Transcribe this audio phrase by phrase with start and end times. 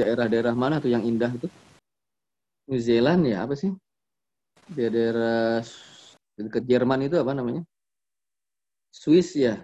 [0.00, 1.48] daerah-daerah mana tuh yang indah itu?
[2.70, 3.72] New Zealand ya apa sih?
[4.64, 5.60] Di daerah
[6.40, 7.62] dekat Jerman itu apa namanya?
[8.88, 9.60] Swiss ya.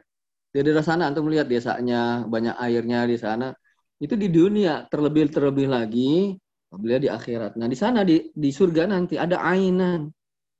[0.50, 3.54] Di daerah sana antum melihat desanya banyak airnya di sana.
[4.00, 6.36] Itu di dunia terlebih terlebih lagi
[6.68, 7.56] apabila di akhirat.
[7.56, 10.10] Nah, di sana di di surga nanti ada ainan.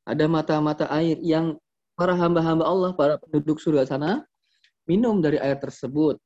[0.09, 1.61] Ada mata-mata air yang
[1.93, 4.25] para hamba-hamba Allah, para penduduk surga sana
[4.91, 6.19] minum dari air tersebut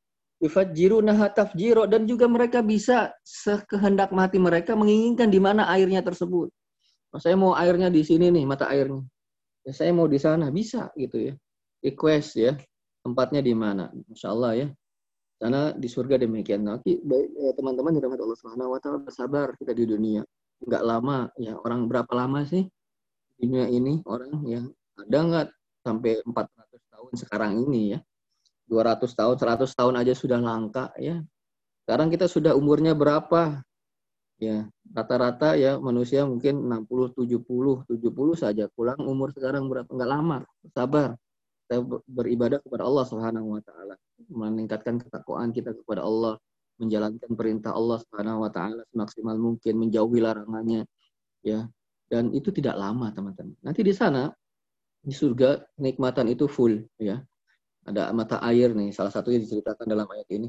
[0.42, 6.50] yufajirunaha tafjiro dan juga mereka bisa sekehendak mati mereka menginginkan di mana airnya tersebut.
[7.14, 9.04] Oh, saya mau airnya di sini nih mata airnya.
[9.64, 11.34] Ya, saya mau di sana bisa gitu ya.
[11.80, 12.52] Request ya
[13.06, 13.88] tempatnya di mana.
[14.10, 14.68] Masya Allah ya.
[15.38, 16.66] Karena di surga demikian.
[16.66, 20.26] Nanti eh, teman-teman dirahmati Allah Subhanahu Wa Taala bersabar kita di dunia.
[20.64, 22.66] Enggak lama ya orang berapa lama sih
[23.38, 24.64] dunia ini orang yang
[24.96, 25.48] ada nggak
[25.84, 27.98] sampai 400 tahun sekarang ini ya
[28.68, 31.20] 200 tahun, 100 tahun aja sudah langka ya.
[31.84, 33.60] Sekarang kita sudah umurnya berapa?
[34.40, 38.64] Ya, rata-rata ya manusia mungkin 60, 70, 70 saja.
[38.72, 39.88] Pulang umur sekarang berapa?
[39.92, 40.38] Enggak lama.
[40.72, 41.14] Sabar.
[41.64, 43.96] Kita beribadah kepada Allah Subhanahu wa taala,
[44.28, 46.36] meningkatkan ketakwaan kita kepada Allah,
[46.76, 50.84] menjalankan perintah Allah Subhanahu wa taala semaksimal mungkin, menjauhi larangannya.
[51.40, 51.68] Ya.
[52.04, 53.56] Dan itu tidak lama, teman-teman.
[53.64, 54.28] Nanti di sana
[55.04, 57.20] di surga nikmatan itu full ya
[57.84, 60.48] ada mata air nih, salah satunya diceritakan dalam ayat ini.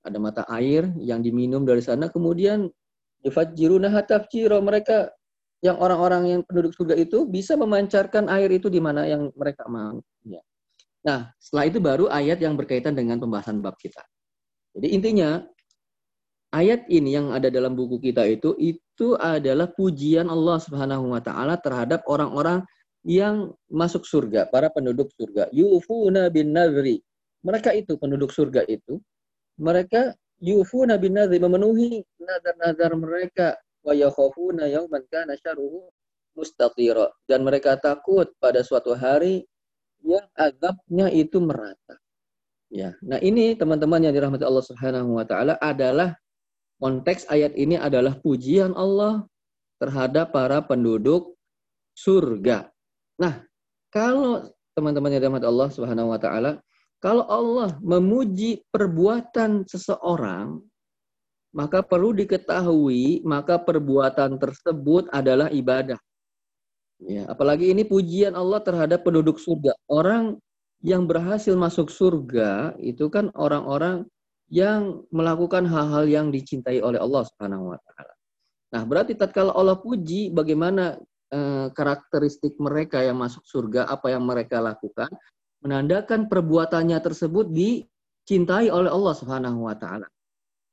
[0.00, 2.70] Ada mata air yang diminum dari sana, kemudian
[3.26, 4.56] yufajjiruna hatafjiro.
[4.64, 5.12] Mereka
[5.60, 10.00] yang orang-orang yang penduduk surga itu bisa memancarkan air itu di mana yang mereka mau.
[10.24, 10.40] Ya.
[11.04, 14.00] Nah, setelah itu baru ayat yang berkaitan dengan pembahasan bab kita.
[14.72, 15.44] Jadi intinya
[16.54, 21.58] ayat ini yang ada dalam buku kita itu itu adalah pujian Allah Subhanahu wa taala
[21.58, 22.62] terhadap orang-orang
[23.04, 25.48] yang masuk surga, para penduduk surga.
[25.54, 27.00] Yufuna bin nadri.
[27.40, 29.00] Mereka itu penduduk surga itu,
[29.56, 35.88] mereka yufuna bin nadri memenuhi nazar-nazar mereka wa yakhafuna yauman kana syarruhu
[36.36, 39.44] mustatira dan mereka takut pada suatu hari
[40.00, 42.00] yang azabnya itu merata.
[42.70, 42.94] Ya.
[43.02, 46.14] Nah, ini teman-teman yang dirahmati Allah Subhanahu wa taala adalah
[46.80, 49.26] konteks ayat ini adalah pujian Allah
[49.82, 51.34] terhadap para penduduk
[51.98, 52.69] surga.
[53.20, 53.44] Nah,
[53.92, 56.56] kalau teman-teman yang dirahmati Allah Subhanahu wa taala,
[57.04, 60.60] kalau Allah memuji perbuatan seseorang,
[61.52, 65.98] maka perlu diketahui maka perbuatan tersebut adalah ibadah.
[67.00, 69.72] Ya, apalagi ini pujian Allah terhadap penduduk surga.
[69.88, 70.36] Orang
[70.80, 74.04] yang berhasil masuk surga itu kan orang-orang
[74.52, 78.14] yang melakukan hal-hal yang dicintai oleh Allah Subhanahu wa taala.
[78.70, 84.58] Nah, berarti tatkala Allah puji bagaimana Eh, karakteristik mereka yang masuk surga, apa yang mereka
[84.58, 85.06] lakukan,
[85.62, 90.10] menandakan perbuatannya tersebut dicintai oleh Allah Subhanahu wa taala.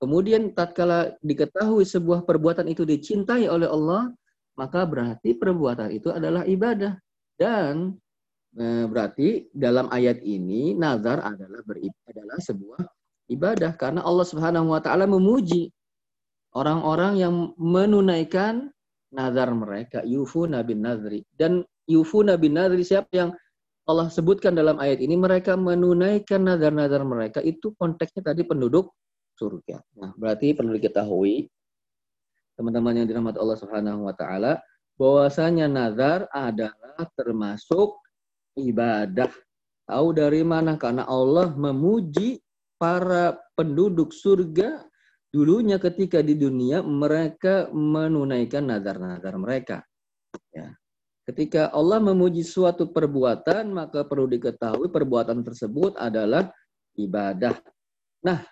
[0.02, 4.10] Kemudian tatkala diketahui sebuah perbuatan itu dicintai oleh Allah,
[4.58, 6.98] maka berarti perbuatan itu adalah ibadah.
[7.38, 7.94] Dan
[8.58, 12.82] e, berarti dalam ayat ini nazar adalah beribadah adalah sebuah
[13.30, 15.70] ibadah karena Allah Subhanahu wa taala memuji
[16.58, 18.74] orang-orang yang menunaikan
[19.14, 23.32] nazar mereka yufu nabi nazri dan yufu nabi nazri siapa yang
[23.88, 28.92] Allah sebutkan dalam ayat ini mereka menunaikan nazar-nazar mereka itu konteksnya tadi penduduk
[29.40, 29.80] surga.
[29.96, 31.48] Nah, berarti perlu diketahui
[32.60, 34.60] teman-teman yang dirahmati Allah Subhanahu wa taala
[35.00, 37.96] bahwasanya nazar adalah termasuk
[38.60, 39.32] ibadah.
[39.88, 40.76] Tahu dari mana?
[40.76, 42.44] Karena Allah memuji
[42.76, 44.84] para penduduk surga
[45.32, 49.78] dulunya ketika di dunia mereka menunaikan nazar-nazar mereka.
[50.52, 50.76] Ya.
[51.28, 56.48] Ketika Allah memuji suatu perbuatan, maka perlu diketahui perbuatan tersebut adalah
[56.96, 57.60] ibadah.
[58.24, 58.48] Nah,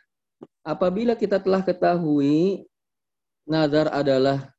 [0.59, 2.67] apabila kita telah ketahui
[3.47, 4.51] nazar adalah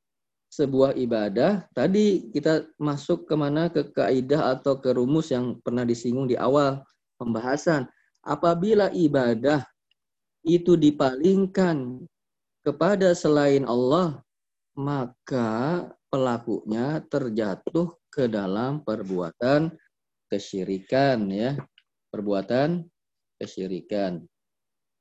[0.49, 6.25] sebuah ibadah, tadi kita masuk ke mana ke kaidah atau ke rumus yang pernah disinggung
[6.25, 6.81] di awal
[7.21, 7.85] pembahasan.
[8.25, 9.61] Apabila ibadah
[10.47, 12.07] itu dipalingkan
[12.63, 14.23] kepada selain Allah,
[14.79, 19.75] maka pelakunya terjatuh ke dalam perbuatan
[20.31, 21.59] kesyirikan ya.
[22.15, 22.87] Perbuatan
[23.43, 24.23] kesyirikan.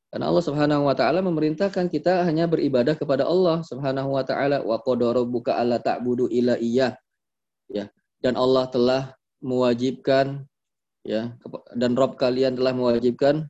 [0.09, 4.81] Karena Allah Subhanahu wa taala memerintahkan kita hanya beribadah kepada Allah Subhanahu wa taala wa
[4.81, 6.97] qadara rabbuka alla ta'budu illa iyyah.
[7.69, 7.87] Ya.
[8.19, 9.03] Dan Allah telah
[9.45, 10.41] mewajibkan
[11.05, 11.37] ya
[11.77, 13.45] dan Rob kalian telah mewajibkan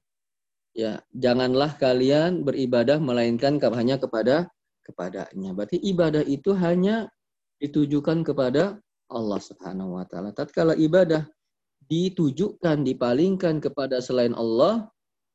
[0.76, 4.52] ya janganlah kalian beribadah melainkan hanya kepada
[4.86, 5.56] kepadanya.
[5.56, 7.10] Berarti ibadah itu hanya
[7.58, 8.78] ditujukan kepada
[9.10, 10.36] Allah Subhanahu wa taala.
[10.36, 11.26] Tatkala ibadah
[11.88, 14.86] ditujukan, dipalingkan kepada selain Allah,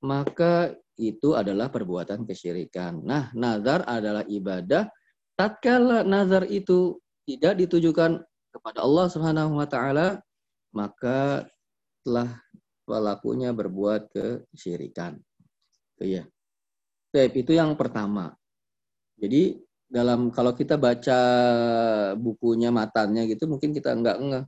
[0.05, 3.01] maka itu adalah perbuatan kesyirikan.
[3.03, 4.87] Nah, nazar adalah ibadah.
[5.35, 8.21] Tatkala nazar itu tidak ditujukan
[8.53, 10.21] kepada Allah Subhanahu wa taala,
[10.75, 11.49] maka
[12.05, 12.29] telah
[12.85, 15.17] pelakunya berbuat kesyirikan.
[16.01, 16.25] Itu ya.
[17.29, 18.33] itu yang pertama.
[19.21, 21.21] Jadi dalam kalau kita baca
[22.17, 24.45] bukunya matanya gitu mungkin kita enggak enggak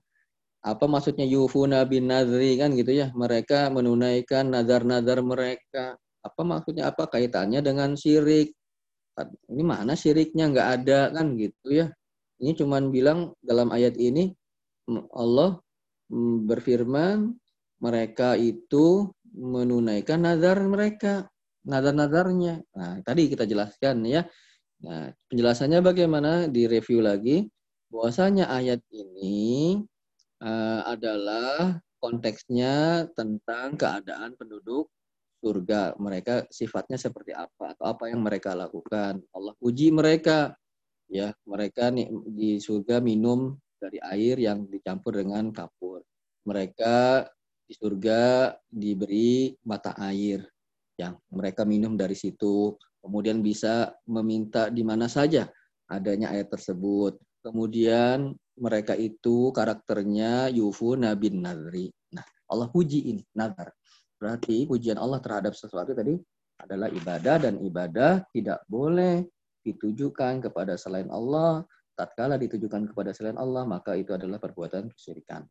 [0.62, 3.10] apa maksudnya yufuna bin nadri kan gitu ya.
[3.12, 5.98] Mereka menunaikan nazar-nazar mereka.
[6.22, 8.54] Apa maksudnya apa kaitannya dengan syirik?
[9.50, 10.48] Ini mana syiriknya?
[10.54, 11.90] Nggak ada kan gitu ya.
[12.38, 14.30] Ini cuman bilang dalam ayat ini
[15.10, 15.58] Allah
[16.46, 17.34] berfirman
[17.82, 21.26] mereka itu menunaikan nazar mereka
[21.66, 24.26] nazar-nazarnya nah tadi kita jelaskan ya
[24.82, 27.46] nah penjelasannya bagaimana direview lagi
[27.92, 29.78] bahwasanya ayat ini
[30.42, 34.90] uh, adalah konteksnya tentang keadaan penduduk
[35.42, 35.98] surga.
[35.98, 39.22] Mereka sifatnya seperti apa atau apa yang mereka lakukan.
[39.34, 40.54] Allah uji mereka.
[41.12, 46.00] Ya, mereka nih di surga minum dari air yang dicampur dengan kapur.
[46.48, 47.28] Mereka
[47.68, 50.42] di surga diberi mata air
[51.02, 52.78] yang mereka minum dari situ.
[53.02, 55.50] Kemudian bisa meminta di mana saja
[55.90, 57.18] adanya air tersebut.
[57.42, 61.90] Kemudian mereka itu karakternya yufu nabi nadri.
[62.14, 63.74] Nah, Allah puji ini, nazar.
[64.22, 66.14] Berarti pujian Allah terhadap sesuatu tadi
[66.62, 69.26] adalah ibadah dan ibadah tidak boleh
[69.66, 71.66] ditujukan kepada selain Allah.
[71.92, 75.42] Tatkala ditujukan kepada selain Allah, maka itu adalah perbuatan kesyirikan.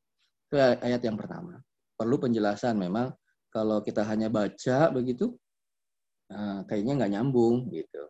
[0.48, 1.60] Itu ayat yang pertama.
[2.00, 3.14] Perlu penjelasan memang
[3.52, 5.36] kalau kita hanya baca begitu,
[6.32, 8.04] nah, kayaknya nggak nyambung gitu.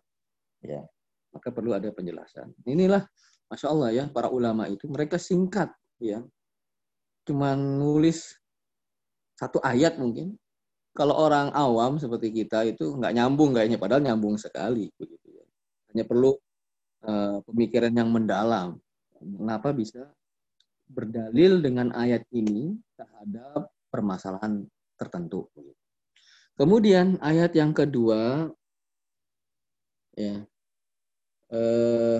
[0.61, 0.85] Ya,
[1.33, 2.53] maka perlu ada penjelasan.
[2.69, 3.09] Inilah
[3.49, 6.23] Masya Allah ya, para ulama itu mereka singkat ya.
[7.27, 8.37] Cuma nulis
[9.35, 10.37] satu ayat mungkin.
[10.91, 14.87] Kalau orang awam seperti kita itu nggak nyambung kayaknya, padahal nyambung sekali.
[14.95, 15.45] Begitu ya.
[15.91, 16.31] Hanya perlu
[17.03, 18.77] uh, pemikiran yang mendalam.
[19.17, 20.07] Kenapa bisa
[20.91, 24.67] berdalil dengan ayat ini terhadap permasalahan
[25.01, 25.49] tertentu.
[26.53, 28.53] Kemudian ayat yang kedua,
[30.13, 30.45] ya,
[31.49, 32.19] eh,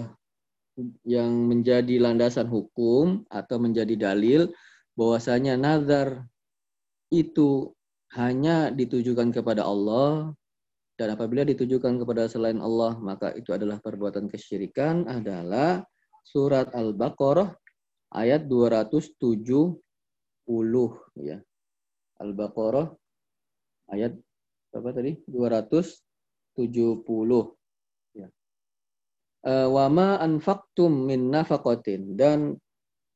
[1.05, 4.49] yang menjadi landasan hukum atau menjadi dalil
[4.97, 6.25] bahwasanya nazar
[7.13, 7.69] itu
[8.17, 10.33] hanya ditujukan kepada Allah
[10.95, 15.83] dan apabila ditujukan kepada selain Allah maka itu adalah perbuatan kesyirikan adalah
[16.23, 17.51] surat Al-Baqarah
[18.15, 19.19] ayat 270
[21.19, 21.37] ya.
[22.21, 22.87] Al-Baqarah
[23.91, 24.13] ayat
[24.71, 25.17] apa tadi?
[25.27, 26.61] 270
[29.45, 32.15] uh, wama anfaktum min nafaqatin.
[32.15, 32.55] Dan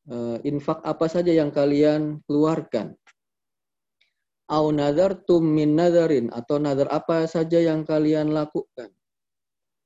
[0.10, 2.98] uh, infak apa saja yang kalian keluarkan?
[4.46, 8.94] Au nadartum min nadarin atau nadar apa saja yang kalian lakukan?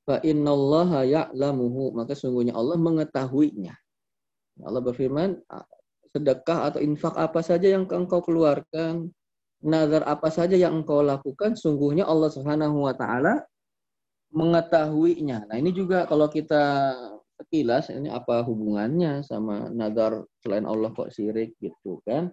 [0.03, 1.95] Fa innallaha ya'lamuhu.
[1.95, 3.75] Maka sungguhnya Allah mengetahuinya.
[4.59, 5.39] Allah berfirman
[6.15, 9.13] sedekah atau infak apa saja yang engkau keluarkan
[9.59, 13.43] nazar apa saja yang engkau lakukan sungguhnya Allah Subhanahu wa taala
[14.31, 15.49] mengetahuinya.
[15.49, 16.95] Nah ini juga kalau kita
[17.39, 22.29] sekilas ini apa hubungannya sama nazar selain Allah kok sirik gitu kan.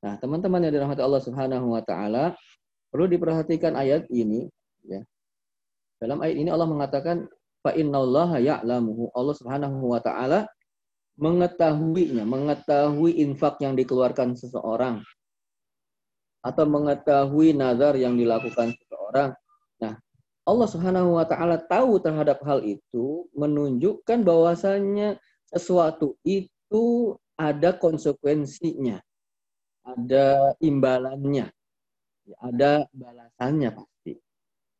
[0.00, 2.32] Nah teman-teman yang dirahmati Allah Subhanahu Wa Taala
[2.88, 4.48] perlu diperhatikan ayat ini
[4.88, 5.04] ya.
[6.00, 7.28] Dalam ayat ini Allah mengatakan
[7.60, 9.12] fa innallaha ya'lamuhu.
[9.12, 10.48] Allah Subhanahu wa taala
[11.20, 15.04] mengetahuinya, mengetahui infak yang dikeluarkan seseorang
[16.40, 19.36] atau mengetahui nazar yang dilakukan seseorang
[20.50, 28.98] Allah Subhanahu wa taala tahu terhadap hal itu menunjukkan bahwasanya sesuatu itu ada konsekuensinya,
[29.86, 31.46] ada imbalannya,
[32.42, 34.12] ada balasannya pasti.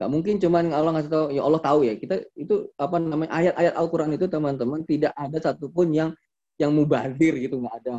[0.01, 1.95] Gak mungkin cuman Allah ngasih tahu, ya Allah tahu ya.
[1.95, 6.11] Kita itu apa namanya ayat-ayat Al-Quran itu teman-teman tidak ada satupun yang
[6.61, 7.95] yang mubadir gitu, nggak ada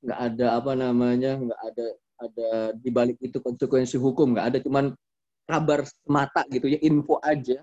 [0.00, 1.86] nggak ada apa namanya nggak ada
[2.20, 4.96] ada di balik itu konsekuensi hukum nggak ada cuman
[5.44, 7.60] kabar semata gitu ya info aja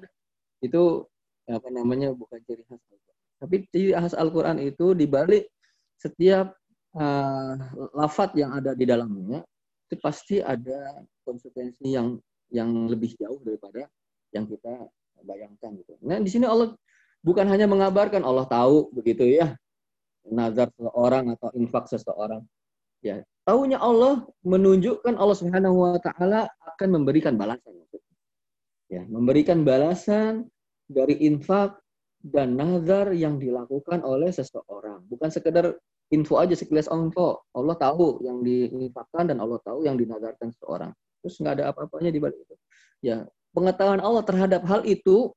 [0.62, 1.06] itu
[1.48, 3.18] apa namanya bukan ciri khas Al-Quran.
[3.40, 5.48] Tapi ciri khas Al-Quran itu dibalik
[5.98, 6.52] setiap
[6.98, 7.54] uh,
[7.96, 9.42] lafat yang ada di dalamnya
[9.88, 12.20] itu pasti ada konsekuensi yang
[12.52, 13.88] yang lebih jauh daripada
[14.36, 14.92] yang kita
[15.24, 15.96] bayangkan gitu.
[16.04, 16.76] Nah di sini Allah
[17.24, 19.56] bukan hanya mengabarkan Allah tahu begitu ya
[20.32, 22.44] nazar seseorang atau infak seseorang.
[23.06, 27.78] Ya, tahunya Allah menunjukkan Allah Subhanahu wa taala akan memberikan balasan.
[28.88, 30.48] Ya, memberikan balasan
[30.88, 31.76] dari infak
[32.24, 35.04] dan nazar yang dilakukan oleh seseorang.
[35.12, 35.76] Bukan sekedar
[36.10, 37.44] info aja sekilas info.
[37.52, 40.92] Allah tahu yang diinfakkan dan Allah tahu yang dinazarkan seseorang.
[41.22, 42.56] Terus nggak ada apa-apanya di balik itu.
[43.04, 45.36] Ya, pengetahuan Allah terhadap hal itu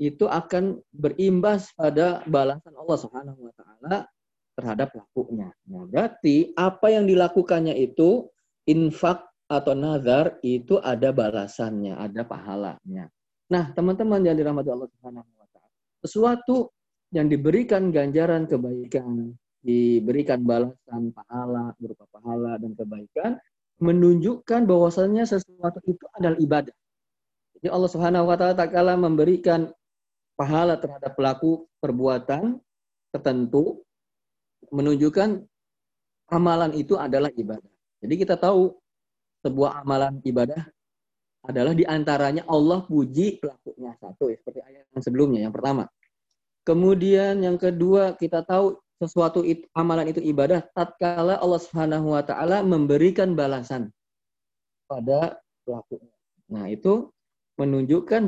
[0.00, 3.96] itu akan berimbas pada balasan Allah Subhanahu wa taala
[4.60, 5.48] terhadap pelakunya.
[5.72, 8.28] Nah, berarti apa yang dilakukannya itu
[8.68, 13.08] infak atau nazar itu ada balasannya, ada pahalanya.
[13.50, 15.74] Nah, teman-teman yang dirahmati Allah Subhanahu wa taala,
[16.04, 16.70] sesuatu
[17.10, 23.40] yang diberikan ganjaran kebaikan, diberikan balasan pahala berupa pahala dan kebaikan
[23.80, 26.76] menunjukkan bahwasanya sesuatu itu adalah ibadah.
[27.58, 29.72] Jadi Allah Subhanahu wa taala memberikan
[30.38, 32.62] pahala terhadap pelaku perbuatan
[33.10, 33.82] tertentu
[34.70, 35.44] menunjukkan
[36.30, 37.70] amalan itu adalah ibadah.
[38.00, 38.74] Jadi kita tahu
[39.44, 40.64] sebuah amalan ibadah
[41.44, 45.88] adalah di antaranya Allah puji pelakunya satu ya, seperti ayat yang sebelumnya yang pertama.
[46.64, 52.60] Kemudian yang kedua kita tahu sesuatu itu, amalan itu ibadah tatkala Allah Subhanahu wa taala
[52.60, 53.88] memberikan balasan
[54.84, 56.12] pada pelakunya.
[56.52, 57.08] Nah, itu
[57.56, 58.20] menunjukkan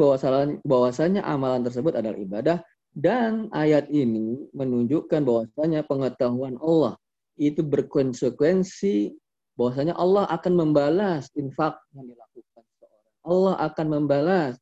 [0.64, 2.56] bahwasanya amalan tersebut adalah ibadah
[2.92, 7.00] dan ayat ini menunjukkan bahwasanya pengetahuan Allah
[7.40, 9.16] itu berkonsekuensi
[9.56, 13.04] bahwasanya Allah akan membalas infak yang dilakukan seorang.
[13.24, 14.54] Allah akan membalas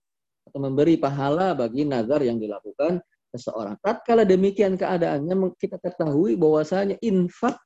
[0.47, 3.03] atau memberi pahala bagi nazar yang dilakukan
[3.35, 3.79] seseorang.
[3.83, 7.59] Tatkala demikian keadaannya kita ketahui bahwasanya infak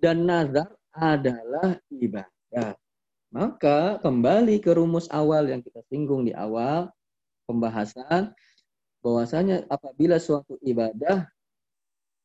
[0.00, 2.76] dan nazar adalah ibadah.
[3.34, 6.92] Maka kembali ke rumus awal yang kita singgung di awal
[7.50, 8.30] pembahasan
[9.04, 11.28] bahwasanya apabila suatu ibadah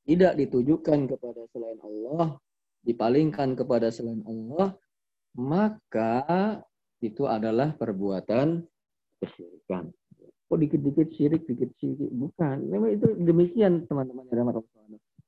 [0.08, 2.40] tidak ditujukan kepada selain Allah,
[2.88, 4.80] dipalingkan kepada selain Allah,
[5.36, 6.24] maka
[7.04, 8.64] itu adalah perbuatan
[9.20, 9.92] kesyirikan.
[10.50, 12.10] Oh dikit-dikit syirik, dikit syirik.
[12.10, 12.72] Bukan.
[12.72, 14.50] Memang itu demikian teman-teman yang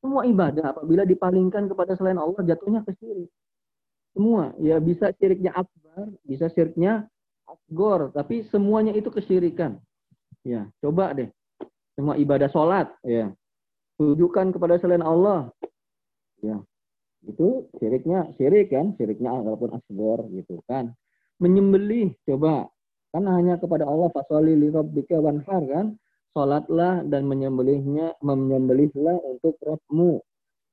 [0.02, 3.30] Semua ibadah apabila dipalingkan kepada selain Allah jatuhnya ke syirik.
[4.18, 4.50] Semua.
[4.58, 7.06] Ya bisa syiriknya akbar, bisa syiriknya
[7.46, 8.10] asgor.
[8.18, 9.78] Tapi semuanya itu kesyirikan.
[10.42, 11.30] Ya, coba deh.
[11.96, 12.88] Semua ibadah sholat.
[13.04, 13.34] Ya.
[14.00, 15.52] Tujukan kepada selain Allah.
[16.42, 16.60] Ya.
[17.22, 18.98] Itu syiriknya, syirik kan.
[18.98, 20.96] Syiriknya walaupun asgor gitu kan.
[21.38, 22.70] Menyembelih, coba.
[23.12, 25.98] Kan hanya kepada Allah fasoli li rabbika wanhar kan.
[26.32, 30.24] Sholatlah dan menyembelihnya, menyembelihlah untuk Rabbmu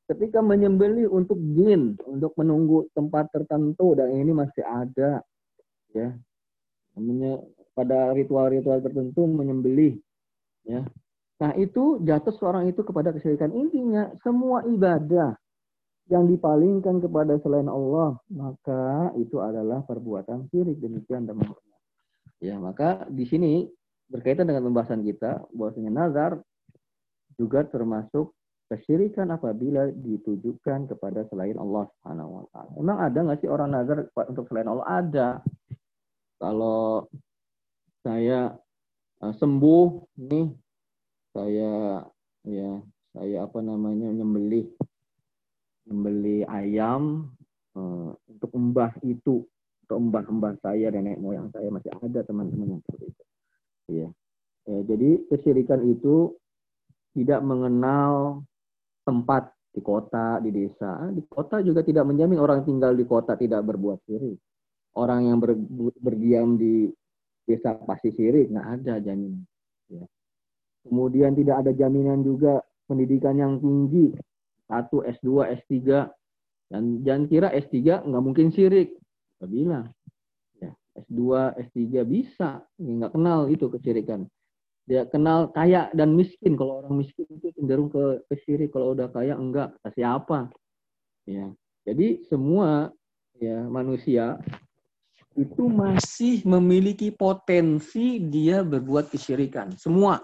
[0.09, 5.21] ketika menyembelih untuk jin, untuk menunggu tempat tertentu dan ini masih ada
[5.93, 6.17] ya.
[6.97, 7.45] Namanya
[7.77, 10.01] pada ritual-ritual tertentu menyembelih
[10.65, 10.83] ya.
[11.39, 13.55] Nah, itu jatuh seorang itu kepada kesyirikan.
[13.55, 15.39] Intinya semua ibadah
[16.11, 21.79] yang dipalingkan kepada selain Allah, maka itu adalah perbuatan syirik demikian teman-teman.
[22.43, 23.69] Ya, maka di sini
[24.09, 26.33] berkaitan dengan pembahasan kita bahwasanya nazar
[27.37, 28.35] juga termasuk
[28.69, 32.73] kesyirikan apabila ditujukan kepada selain Allah Subhanahu wa taala.
[32.77, 34.87] Emang ada nggak sih orang nazar untuk selain Allah?
[34.89, 35.29] Ada.
[36.39, 37.09] Kalau
[38.05, 38.53] saya
[39.25, 39.89] uh, sembuh
[40.21, 40.47] nih
[41.39, 42.03] saya
[42.43, 42.71] ya
[43.15, 44.67] saya apa namanya nyembelih
[45.87, 47.31] nyembelih ayam
[47.79, 49.47] uh, untuk mbah itu
[49.87, 53.25] untuk mbah-mbah saya nenek moyang saya masih ada teman-teman yang seperti itu.
[53.89, 54.09] Ya.
[54.69, 54.79] ya.
[54.85, 56.37] Jadi kesyirikan itu
[57.17, 58.45] tidak mengenal
[59.09, 61.09] tempat di kota, di desa.
[61.09, 64.37] Di kota juga tidak menjamin orang tinggal di kota tidak berbuat syirik.
[64.93, 65.57] Orang yang ber,
[66.05, 66.93] berdiam di
[67.49, 69.41] desa pasti syirik, nggak ada jaminan.
[69.89, 70.05] Ya.
[70.89, 74.17] Kemudian tidak ada jaminan juga pendidikan yang tinggi,
[74.65, 76.09] satu S2, S3,
[76.73, 78.97] dan jangan kira S3 nggak mungkin syirik.
[79.37, 79.87] Saya bilang,
[80.59, 81.21] ya, S2,
[81.69, 84.25] S3 bisa, nggak kenal itu kesyirikan
[84.89, 86.57] dia kenal kaya dan miskin.
[86.57, 88.73] Kalau orang miskin itu cenderung ke, ke syirik.
[88.73, 90.49] Kalau udah kaya enggak, kasih apa?
[91.29, 91.53] Ya.
[91.85, 92.89] Jadi semua
[93.37, 94.41] ya manusia
[95.37, 99.77] itu masih memiliki potensi dia berbuat kesyirikan.
[99.77, 100.19] Semua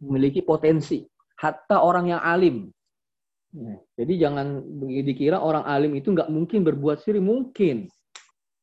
[0.00, 1.02] memiliki potensi.
[1.38, 2.70] Hatta orang yang alim.
[3.54, 3.76] Ya.
[4.02, 4.46] Jadi jangan
[5.02, 7.22] dikira orang alim itu nggak mungkin berbuat syirik.
[7.22, 7.90] Mungkin.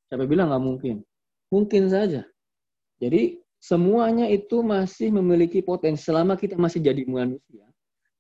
[0.08, 0.96] Siapa bilang nggak mungkin?
[1.52, 2.24] Mungkin saja.
[3.00, 7.70] Jadi Semuanya itu masih memiliki potensi selama kita masih jadi manusia,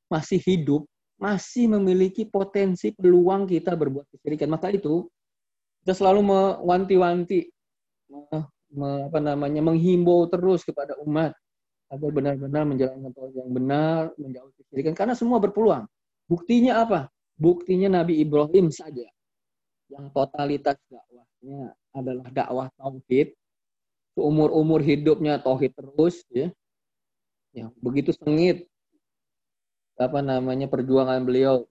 [0.05, 0.85] masih hidup,
[1.17, 4.53] masih memiliki potensi peluang kita berbuat kesyirikan.
[4.53, 5.09] Maka itu
[5.81, 7.49] kita selalu mewanti-wanti,
[8.21, 11.33] apa namanya, menghimbau terus kepada umat
[11.91, 14.95] agar benar-benar menjalankan tauhid yang benar, menjauhi kesyirikan.
[14.95, 15.83] Karena semua berpeluang.
[16.31, 17.11] Buktinya apa?
[17.35, 19.03] Buktinya Nabi Ibrahim saja
[19.91, 23.35] yang totalitas dakwahnya adalah dakwah tauhid
[24.15, 26.47] umur-umur hidupnya tauhid terus ya.
[27.51, 28.71] Ya, begitu sengit
[29.99, 31.67] apa namanya perjuangan beliau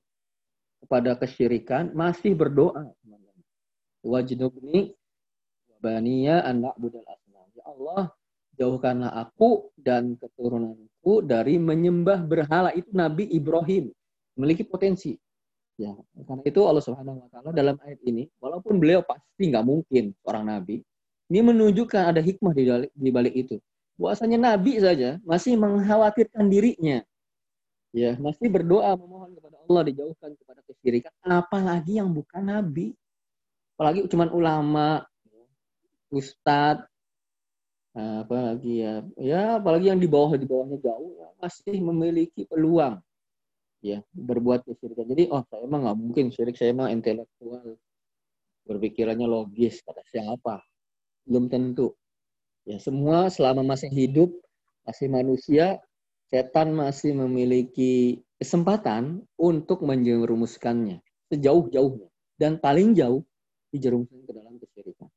[0.85, 2.93] kepada kesyirikan masih berdoa
[4.05, 4.93] wajnubni
[5.81, 8.13] baniya anak budal asnam ya Allah
[8.61, 12.77] jauhkanlah aku dan keturunanku dari menyembah berhala.
[12.77, 13.89] Itu Nabi Ibrahim.
[14.37, 15.17] Memiliki potensi.
[15.81, 15.97] Ya
[16.29, 20.45] karena itu Allah Subhanahu wa taala dalam ayat ini walaupun beliau pasti nggak mungkin seorang
[20.45, 20.85] nabi
[21.31, 23.57] ini menunjukkan ada hikmah di balik, di balik itu.
[23.95, 27.07] Bahwasanya nabi saja masih mengkhawatirkan dirinya.
[27.95, 31.15] Ya masih berdoa memohon kepada Allah dijauhkan kepada kesyirikan.
[31.23, 32.99] Apalagi yang bukan nabi.
[33.79, 35.07] Apalagi cuma ulama
[36.11, 36.90] ustadz
[37.95, 38.95] apalagi ya?
[39.19, 43.03] Ya apalagi yang di bawah di bawahnya jauh ya, masih memiliki peluang.
[43.81, 45.09] Ya berbuat kesyirikan.
[45.09, 47.81] Jadi oh saya emang nggak mungkin syirik saya emang intelektual.
[48.69, 50.61] Berpikirannya logis kata siapa?
[51.25, 51.97] Belum tentu.
[52.69, 54.31] Ya semua selama masih hidup
[54.85, 55.81] masih manusia
[56.31, 62.09] setan masih memiliki kesempatan untuk menjerumuskannya sejauh-jauhnya.
[62.41, 63.25] Dan paling jauh
[63.75, 65.09] dijerumuskan ke dalam kesyirikan.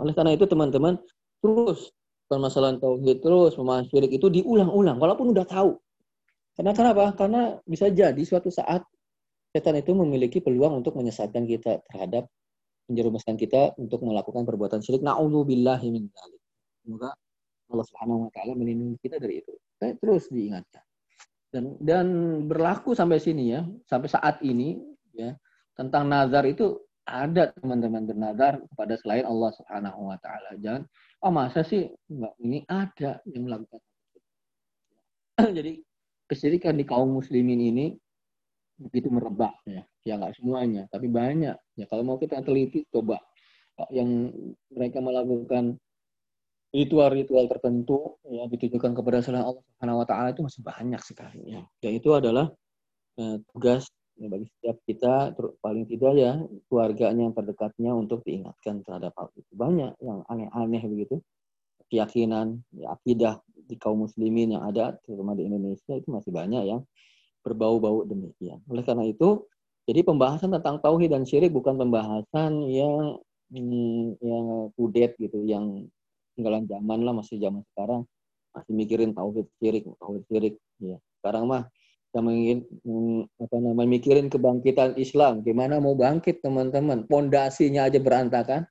[0.00, 0.96] Oleh karena itu teman-teman
[1.42, 1.90] terus
[2.30, 5.76] permasalahan tauhid terus pemahaman syirik itu diulang-ulang walaupun udah tahu.
[6.56, 7.12] Karena kenapa?
[7.16, 8.84] Karena bisa jadi suatu saat
[9.52, 12.24] setan itu memiliki peluang untuk menyesatkan kita terhadap
[12.88, 15.04] menjerumuskan kita untuk melakukan perbuatan syirik.
[15.04, 16.08] Nauzubillahi min.
[16.80, 17.12] Semoga
[17.72, 19.52] Allah Subhanahu wa taala melindungi kita dari itu.
[19.80, 20.84] Saya terus diingatkan.
[21.52, 22.06] Dan dan
[22.48, 24.80] berlaku sampai sini ya, sampai saat ini
[25.12, 25.36] ya,
[25.76, 30.56] tentang nazar itu ada teman-teman bernazar kepada selain Allah Subhanahu wa taala.
[30.60, 30.82] Jangan
[31.22, 31.86] oh masa sih?
[32.10, 33.80] Enggak ini ada yang melakukan
[35.58, 35.72] jadi
[36.28, 37.86] kesyirikan di kaum muslimin ini
[38.78, 39.82] begitu merebak ya.
[40.02, 41.56] Ya nggak semuanya tapi banyak.
[41.78, 43.22] Ya kalau mau kita teliti coba.
[43.88, 44.36] Yang
[44.68, 45.80] mereka melakukan
[46.72, 51.62] ritual-ritual tertentu ya ditujukan kepada selain Allah Subhanahu wa taala itu masih banyak sekali ya.
[51.78, 52.50] Dan itu adalah
[53.20, 53.88] eh, tugas
[54.18, 55.14] ya, bagi setiap kita
[55.60, 56.32] paling tidak ya
[56.68, 59.52] keluarganya yang terdekatnya untuk diingatkan terhadap hal itu.
[59.52, 61.20] Banyak yang aneh-aneh begitu.
[61.92, 66.80] Keyakinan ya, akidah di kaum muslimin yang ada terutama di Indonesia itu masih banyak yang
[67.44, 68.64] berbau-bau demikian.
[68.72, 69.44] Oleh karena itu
[69.84, 73.20] jadi pembahasan tentang tauhid dan syirik bukan pembahasan yang
[73.52, 75.84] yang kudet gitu yang
[76.32, 78.08] tinggalan zaman lah masih zaman sekarang.
[78.56, 80.96] Masih mikirin tauhid syirik tauhid syirik ya.
[81.20, 81.68] Sekarang mah
[82.08, 82.58] kita ingin
[83.62, 85.46] namanya mikirin kebangkitan Islam.
[85.46, 87.06] Gimana mau bangkit teman-teman?
[87.06, 88.66] Pondasinya aja berantakan.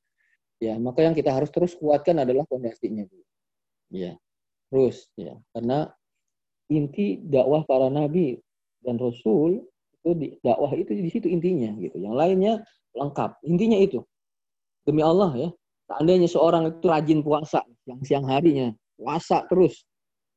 [0.61, 3.07] Ya maka yang kita harus terus kuatkan adalah pondasinya
[3.89, 4.13] ya
[4.69, 5.33] terus ya.
[5.55, 5.89] Karena
[6.69, 8.37] inti dakwah para nabi
[8.85, 9.65] dan rasul
[10.01, 11.97] itu di, dakwah itu di situ intinya gitu.
[11.97, 12.53] Yang lainnya
[12.93, 13.41] lengkap.
[13.47, 14.05] Intinya itu.
[14.85, 15.49] Demi Allah ya.
[15.89, 19.81] Seandainya seorang itu rajin puasa yang siang harinya puasa terus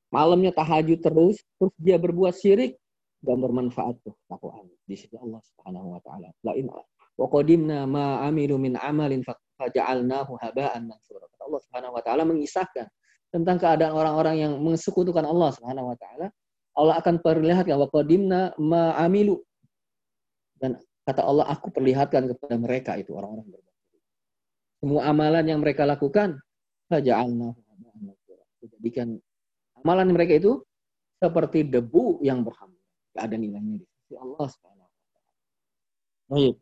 [0.08, 2.80] malamnya tahajud terus terus dia berbuat syirik
[3.24, 6.28] dan bermanfaat tuh takwaan di sisi Allah Subhanahu wa taala.
[6.44, 9.24] La in wa qadimna ma amilu min amalin
[9.56, 11.24] faja'alnahu haba'an mansura.
[11.40, 12.86] Allah Subhanahu wa taala mengisahkan
[13.32, 16.28] tentang keadaan orang-orang yang mensekutukan Allah Subhanahu wa taala.
[16.76, 19.40] Allah akan perlihatkan wa qadimna ma amilu
[20.60, 20.76] dan
[21.08, 23.74] kata Allah aku perlihatkan kepada mereka itu orang-orang berbuat
[24.84, 26.36] semua amalan yang mereka lakukan
[26.92, 28.44] faja'alnahu haba'an mansura.
[28.60, 29.16] Jadikan
[29.80, 30.60] amalan mereka itu
[31.22, 32.73] seperti debu yang berhamburan Gak
[33.14, 34.90] ada nilainya di sisi Allah Subhanahu
[36.24, 36.56] Baik.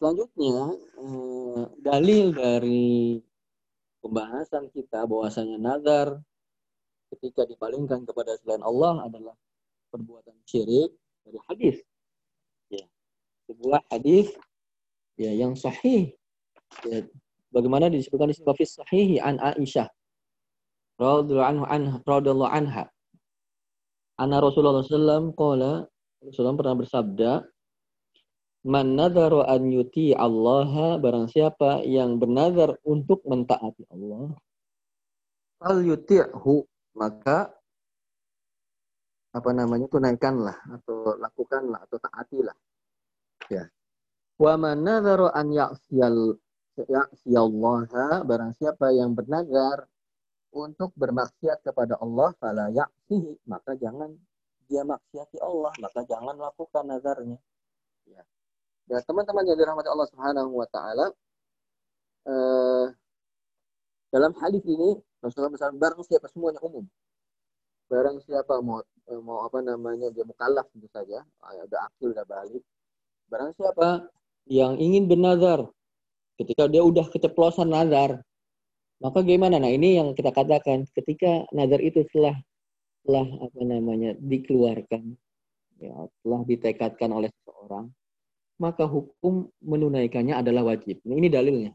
[0.00, 3.20] Selanjutnya eh, dalil dari
[4.00, 6.18] pembahasan kita bahwasanya nazar
[7.14, 9.36] ketika dipalingkan kepada selain Allah adalah
[9.92, 10.90] perbuatan syirik
[11.22, 11.76] dari hadis.
[12.72, 12.84] Ya.
[13.46, 14.34] Sebuah hadis
[15.14, 16.10] ya yang sahih.
[16.88, 17.06] Ya,
[17.54, 19.86] bagaimana disebutkan di sini sahih an Aisyah
[20.98, 22.90] radhiyallahu anha radhiyallahu anha
[24.14, 25.86] Anna Rasulullah SAW qala
[26.22, 27.32] Rasulullah pernah bersabda
[28.64, 34.32] Man nadharu an yuti Allah barang siapa yang bernazar untuk mentaati Allah
[35.60, 36.64] fal yuti'hu
[37.00, 37.48] maka
[39.34, 42.54] apa namanya tunaikanlah atau lakukanlah atau taatilah.
[43.50, 43.66] Ya.
[44.38, 46.38] Wa man nadharu an ya'siyal
[46.78, 49.90] ya'siyallaha barang siapa yang bernazar
[50.54, 52.70] untuk bermaksiat kepada Allah fala
[53.50, 54.14] maka jangan
[54.70, 57.36] dia maksiati Allah maka jangan lakukan nazarnya.
[58.06, 58.22] Ya.
[58.86, 61.06] Dan teman-teman yang dirahmati Allah Subhanahu wa taala
[62.30, 62.86] eh,
[64.14, 66.86] dalam hadis ini Rasulullah besar barang siapa semuanya umum.
[67.90, 72.62] Barang siapa mau eh, mau apa namanya dia mukallaf tentu saja ada akil udah balik.
[73.28, 74.06] Barang siapa
[74.46, 75.66] yang ingin bernazar
[76.36, 78.20] ketika dia udah keceplosan nazar
[79.02, 79.58] maka gimana?
[79.58, 82.36] Nah ini yang kita katakan ketika nazar itu telah
[83.04, 85.12] telah apa namanya dikeluarkan,
[85.78, 87.92] ya, telah ditekadkan oleh seseorang,
[88.56, 90.98] maka hukum menunaikannya adalah wajib.
[91.04, 91.72] Nah, ini dalilnya.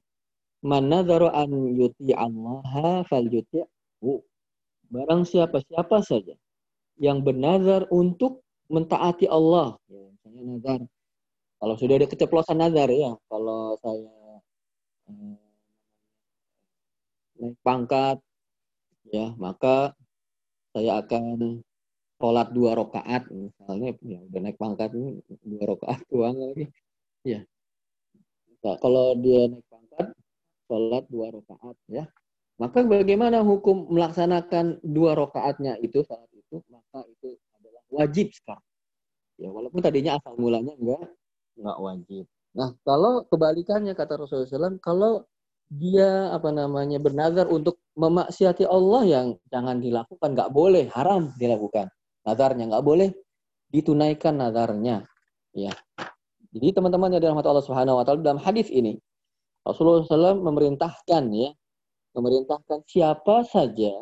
[0.59, 4.19] Man an yuti Allah fal yuti'hu.
[4.89, 6.33] barang siapa siapa saja
[6.97, 10.81] yang bernazar untuk mentaati Allah, ya, misalnya nazar.
[11.59, 14.11] Kalau sudah ada keceplosan nazar ya, kalau saya
[15.13, 15.48] eh,
[17.39, 18.17] naik pangkat,
[19.09, 19.95] ya maka
[20.75, 21.63] saya akan
[22.19, 23.95] sholat dua rakaat misalnya.
[24.03, 26.65] Ya udah naik pangkat ini dua rakaat doang lagi.
[27.23, 27.41] Ya.
[28.59, 30.07] Nah, kalau dia naik pangkat
[30.67, 32.05] sholat dua rakaat ya.
[32.59, 36.59] Maka bagaimana hukum melaksanakan dua rakaatnya itu saat itu?
[36.67, 38.67] Maka itu adalah wajib sekarang.
[39.39, 41.07] Ya walaupun tadinya asal mulanya enggak
[41.55, 42.25] enggak wajib.
[42.51, 45.23] Nah kalau kebalikannya kata Rasulullah SAW kalau
[45.69, 51.93] dia apa namanya bernazar untuk memaksiati Allah yang jangan dilakukan, nggak boleh, haram dilakukan.
[52.25, 53.09] Nazarnya nggak boleh
[53.69, 55.05] ditunaikan nazarnya.
[55.53, 55.73] Ya.
[56.49, 58.97] Jadi teman-teman yang dirahmati Allah Subhanahu wa taala dalam hadis ini
[59.61, 61.53] Rasulullah SAW memerintahkan ya,
[62.17, 63.93] memerintahkan siapa saja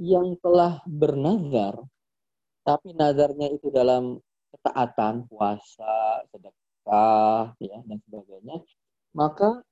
[0.00, 1.84] yang telah bernazar
[2.68, 4.20] tapi nazarnya itu dalam
[4.52, 8.56] ketaatan, puasa, sedekah, ya dan sebagainya,
[9.16, 9.64] maka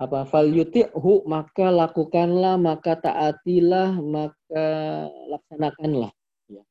[0.00, 0.24] apa?
[0.24, 4.66] Fal yuti'hu maka lakukanlah maka taatilah maka
[5.28, 6.08] laksanakanlah.
[6.48, 6.64] Ya.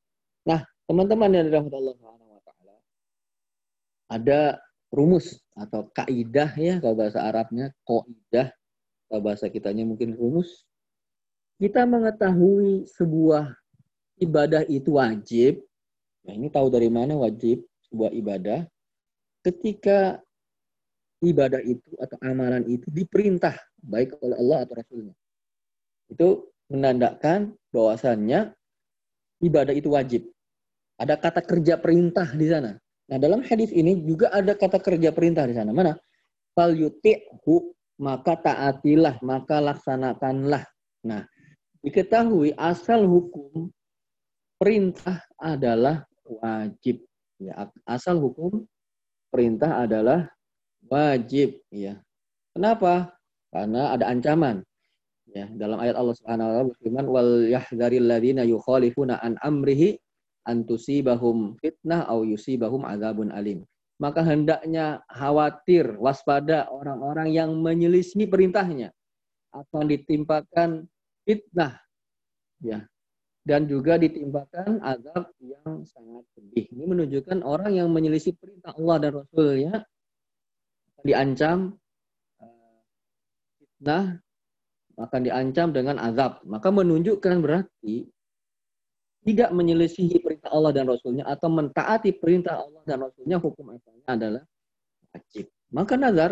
[0.50, 2.76] Nah, teman-teman yang dirahmati Allah Subhanahu wa taala
[4.10, 4.40] ada
[4.90, 8.50] rumus atau kaidah ya kalau bahasa Arabnya kaidah
[9.06, 10.66] kalau bahasa kitanya mungkin rumus.
[11.62, 13.52] Kita mengetahui sebuah
[14.18, 15.62] ibadah itu wajib.
[16.26, 17.62] Nah ini tahu dari mana wajib
[17.92, 18.64] sebuah ibadah?
[19.44, 20.24] Ketika
[21.20, 25.16] ibadah itu atau amalan itu diperintah baik oleh Allah atau Rasulnya.
[26.10, 26.28] Itu
[26.72, 28.54] menandakan bahwasannya
[29.44, 30.22] ibadah itu wajib.
[31.00, 32.76] Ada kata kerja perintah di sana.
[33.10, 35.72] Nah, dalam hadis ini juga ada kata kerja perintah di sana.
[35.72, 35.96] Mana?
[36.54, 40.64] Fal yuti'hu maka taatilah, maka laksanakanlah.
[41.04, 41.24] Nah,
[41.84, 43.72] diketahui asal hukum
[44.60, 47.04] perintah adalah wajib.
[47.40, 48.68] Ya, asal hukum
[49.32, 50.28] perintah adalah
[50.90, 52.02] wajib ya.
[52.54, 53.14] Kenapa?
[53.54, 54.66] Karena ada ancaman.
[55.30, 60.02] Ya, dalam ayat Allah Subhanahu wa taala berfirman wal yahdharil ladzina yukhalifuna an amrihi
[60.50, 63.62] an tusibahum fitnah au yusibahum adzabun alim.
[64.02, 68.90] Maka hendaknya khawatir, waspada orang-orang yang menyelisih perintahnya
[69.54, 70.90] akan ditimpakan
[71.28, 71.78] fitnah
[72.64, 72.86] ya
[73.46, 76.66] dan juga ditimpakan azab yang sangat pedih.
[76.70, 79.74] Ini menunjukkan orang yang menyelisih perintah Allah dan Rasulnya
[81.06, 81.76] diancam
[82.42, 82.80] eh,
[83.60, 84.20] fitnah
[85.00, 86.44] akan diancam dengan azab.
[86.44, 88.08] Maka menunjukkan berarti
[89.24, 94.44] tidak menyelisihi perintah Allah dan Rasulnya atau mentaati perintah Allah dan Rasulnya hukum asalnya adalah
[95.12, 95.46] wajib.
[95.70, 96.32] Maka nazar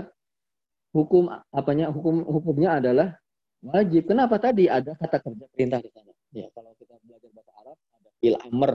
[0.96, 3.16] hukum apanya hukum hukumnya adalah
[3.64, 4.08] wajib.
[4.08, 6.12] Kenapa tadi ada kata kerja perintah di sana?
[6.36, 8.72] Ya kalau kita belajar bahasa Arab ada il amr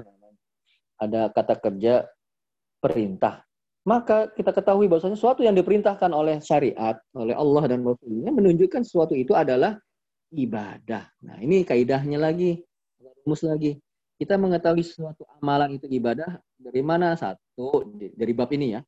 [1.03, 1.95] ada kata kerja
[2.79, 3.43] perintah
[3.83, 9.18] maka kita ketahui bahwasanya sesuatu yang diperintahkan oleh syariat, oleh Allah dan Rasulnya menunjukkan sesuatu
[9.18, 9.75] itu adalah
[10.31, 11.11] ibadah.
[11.27, 12.62] Nah ini kaidahnya lagi,
[13.03, 13.83] rumus lagi.
[14.23, 17.18] Kita mengetahui sesuatu amalan itu ibadah dari mana?
[17.18, 18.81] Satu, dari bab ini ya.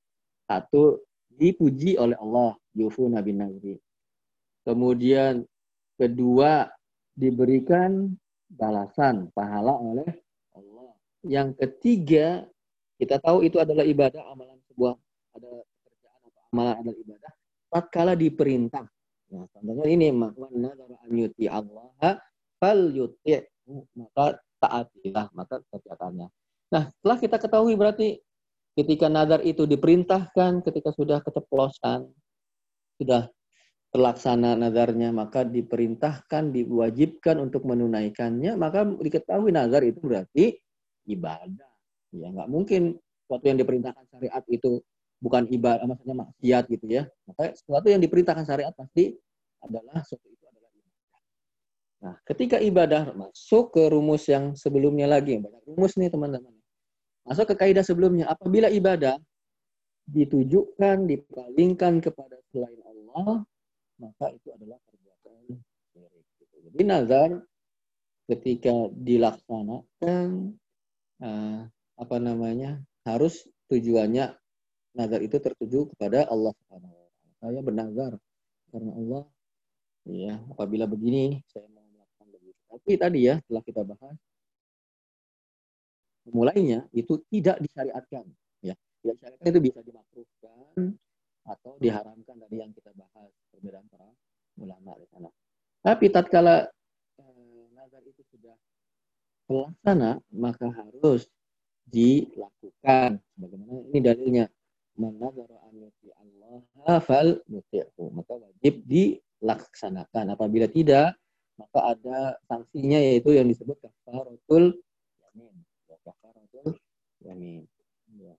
[0.47, 3.75] Satu, dipuji oleh Allah, yufu nabi nabi.
[4.63, 5.43] Kemudian
[5.99, 6.71] kedua,
[7.19, 8.15] diberikan
[8.47, 10.07] balasan, pahala oleh
[10.55, 10.95] Allah.
[11.27, 12.47] Yang ketiga,
[12.95, 14.95] kita tahu itu adalah ibadah amalan sebuah
[15.39, 17.33] ada pekerjaan atau amalan adalah ibadah
[17.75, 18.87] tatkala diperintah.
[19.35, 20.71] Nah, contohnya ini mana
[21.03, 22.23] an yuti Allah
[22.63, 23.43] fal yuti
[23.99, 26.31] maka taatilah maka kerjakannya.
[26.71, 28.23] Nah, setelah kita ketahui berarti
[28.79, 32.11] ketika nazar itu diperintahkan, ketika sudah keceplosan,
[32.99, 33.27] sudah
[33.95, 40.59] terlaksana nazarnya, maka diperintahkan, diwajibkan untuk menunaikannya, maka diketahui nazar itu berarti
[41.07, 41.71] ibadah.
[42.15, 42.99] Ya, nggak mungkin
[43.35, 44.79] sesuatu yang diperintahkan syariat itu
[45.19, 47.03] bukan ibadah maksudnya maksiat gitu ya.
[47.27, 49.11] Maka sesuatu yang diperintahkan syariat pasti
[49.59, 51.19] adalah sesuatu itu adalah ibadah.
[52.07, 56.55] Nah ketika ibadah masuk ke rumus yang sebelumnya lagi banyak rumus nih teman-teman.
[57.27, 59.19] Masuk ke kaidah sebelumnya apabila ibadah
[60.05, 63.43] ditujukan dipalingkan kepada selain Allah
[63.97, 65.65] maka itu adalah perbuatan
[65.97, 66.57] syirik gitu.
[66.69, 67.31] jadi nazar
[68.29, 70.59] ketika dilaksanakan
[71.25, 71.61] uh,
[71.97, 74.33] apa namanya harus tujuannya
[74.97, 77.33] nazar itu tertuju kepada Allah Subhanahu wa taala.
[77.45, 78.13] Saya bernazar
[78.73, 79.23] karena Allah
[80.09, 82.61] ya apabila begini saya mau melakukan begitu.
[82.71, 84.17] Tapi tadi ya setelah kita bahas
[86.31, 88.25] mulainya itu tidak disyariatkan
[88.65, 88.75] ya.
[89.05, 90.97] Tidak disyariatkan itu bisa dimakruhkan
[91.45, 94.09] atau diharamkan dari yang kita bahas perbedaan para
[94.57, 95.29] ulama di sana.
[95.85, 96.65] Tapi tatkala
[97.21, 98.57] eh, nazar itu sudah
[99.45, 101.29] terlaksana maka harus
[101.89, 103.21] dilakukan.
[103.37, 104.47] Bagaimana ini dalilnya?
[104.95, 105.27] Mana
[106.87, 107.43] Allah fal
[108.15, 110.39] maka wajib dilaksanakan.
[110.39, 111.19] Apabila tidak,
[111.59, 114.79] maka ada sanksinya yaitu yang disebut kafaratul
[115.23, 115.55] yamin.
[115.91, 116.79] Ya, kafaratul
[117.27, 117.63] yamin.
[118.19, 118.35] Ya.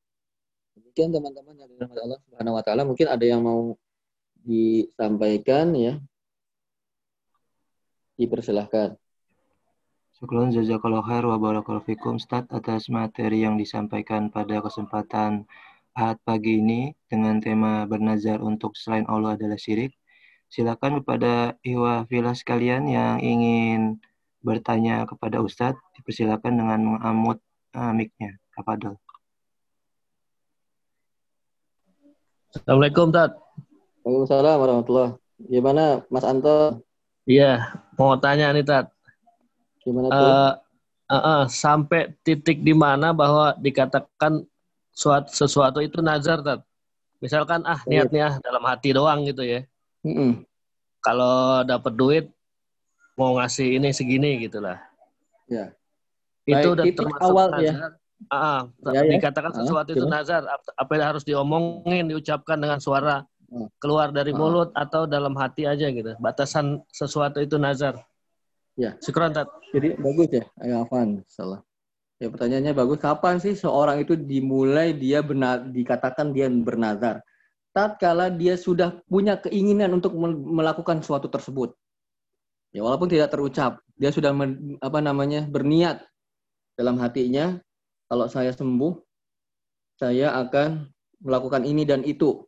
[0.76, 3.76] Demikian teman-teman yang dirahmati Allah Subhanahu wa taala, mungkin ada yang mau
[4.44, 6.00] disampaikan ya.
[8.16, 8.96] Dipersilahkan.
[10.16, 15.44] Syukron jazakallahu khair wa barakallahu fikum Ustaz atas materi yang disampaikan pada kesempatan
[15.92, 19.92] Ahad pagi ini dengan tema bernazar untuk selain Allah adalah syirik.
[20.48, 24.00] Silakan kepada Iwa Vila sekalian yang ingin
[24.40, 27.44] bertanya kepada Ustadz, dipersilakan dengan mengamut
[27.76, 28.40] uh, mic-nya.
[28.56, 28.96] Kapadol.
[32.56, 33.36] Assalamualaikum, Tat.
[34.08, 35.20] Waalaikumsalam warahmatullahi
[35.52, 36.88] Gimana, Mas Anto?
[37.28, 38.95] Iya, mau tanya nih, Tat.
[39.86, 40.18] Gimana tuh?
[40.18, 40.52] Uh,
[41.14, 44.44] uh, uh, sampai titik di mana bahwa dikatakan
[44.90, 46.66] suatu sesuatu itu nazar, tat.
[47.22, 48.04] Misalkan ah iya.
[48.04, 49.62] niatnya dalam hati doang gitu ya.
[50.02, 50.32] Mm -mm.
[51.06, 52.26] Kalau dapat duit
[53.16, 54.82] mau ngasih ini segini gitulah.
[55.46, 55.72] Ya.
[56.46, 57.64] Itu udah termasuk awal nazar.
[57.64, 57.74] ya.
[58.32, 59.20] Ah, ya, ya.
[59.20, 60.42] dikatakan sesuatu ah, itu nazar.
[60.76, 63.22] Apa yang harus diomongin, diucapkan dengan suara
[63.80, 66.18] keluar dari mulut atau dalam hati aja gitu.
[66.18, 68.02] Batasan sesuatu itu nazar.
[68.76, 69.00] Ya.
[69.00, 69.48] Syukuran, Tat.
[69.72, 70.44] Jadi bagus ya,
[70.84, 71.24] Afan.
[71.32, 71.64] Salah.
[72.16, 73.00] Ya pertanyaannya bagus.
[73.04, 77.20] Kapan sih seorang itu dimulai dia benar dikatakan dia bernazar?
[77.76, 81.76] Tatkala dia sudah punya keinginan untuk melakukan suatu tersebut.
[82.72, 86.04] Ya walaupun tidak terucap, dia sudah men, apa namanya berniat
[86.80, 87.60] dalam hatinya
[88.08, 88.96] kalau saya sembuh
[89.96, 90.88] saya akan
[91.24, 92.48] melakukan ini dan itu.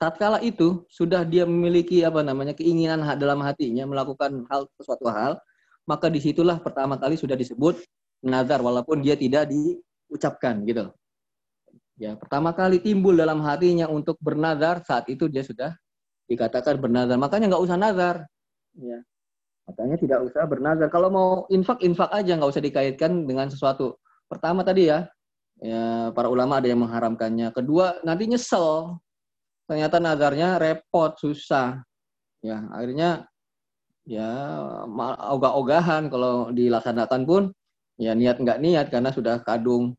[0.00, 5.36] Tatkala itu sudah dia memiliki apa namanya keinginan dalam hatinya melakukan hal sesuatu hal,
[5.84, 7.84] maka di situlah pertama kali sudah disebut
[8.24, 10.88] nazar walaupun dia tidak diucapkan gitu.
[12.00, 15.76] Ya, pertama kali timbul dalam hatinya untuk bernazar saat itu dia sudah
[16.32, 17.20] dikatakan bernazar.
[17.20, 18.24] Makanya nggak usah nazar.
[18.80, 19.04] Ya.
[19.68, 20.88] Makanya tidak usah bernazar.
[20.88, 24.00] Kalau mau infak, infak aja, nggak usah dikaitkan dengan sesuatu.
[24.32, 25.04] Pertama tadi ya,
[25.60, 27.52] ya para ulama ada yang mengharamkannya.
[27.52, 28.96] Kedua, nanti nyesel
[29.70, 31.78] ternyata nazarnya repot, susah.
[32.42, 33.30] Ya, akhirnya
[34.02, 34.26] ya
[35.30, 37.42] ogah-ogahan kalau dilaksanakan pun
[37.94, 39.94] ya niat nggak niat karena sudah kadung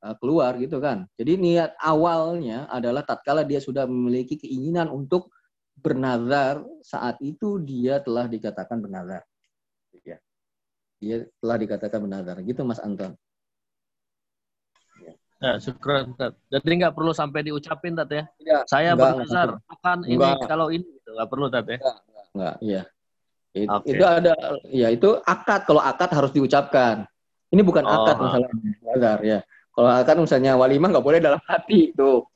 [0.00, 1.04] uh, keluar gitu kan.
[1.20, 5.28] Jadi niat awalnya adalah tatkala dia sudah memiliki keinginan untuk
[5.76, 9.20] bernazar saat itu dia telah dikatakan bernazar.
[10.00, 10.16] Ya.
[10.96, 12.40] Dia telah dikatakan bernazar.
[12.40, 13.12] Gitu Mas Anton.
[15.40, 16.36] Ya, syukur, Tat.
[16.52, 18.28] Jadi nggak perlu sampai diucapin, Tat ya?
[18.36, 21.16] Tidak, Saya bernazar akan ini kalau ini gitu.
[21.16, 21.78] Nggak perlu, Tat ya?
[21.80, 21.98] Enggak,
[22.36, 22.82] enggak, iya.
[23.50, 23.96] It, okay.
[23.96, 24.32] Itu ada,
[24.68, 25.64] ya itu akad.
[25.64, 27.08] Kalau akad harus diucapkan.
[27.50, 28.50] Ini bukan oh, akad misalnya
[28.84, 29.38] nazar ya.
[29.74, 32.28] Kalau akad misalnya walimah nggak boleh dalam hati tuh.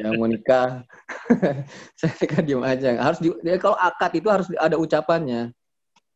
[0.00, 0.80] yang mau nikah,
[2.00, 2.96] saya kan diem aja.
[2.96, 5.52] Harus di, ya, kalau akad itu harus ada ucapannya.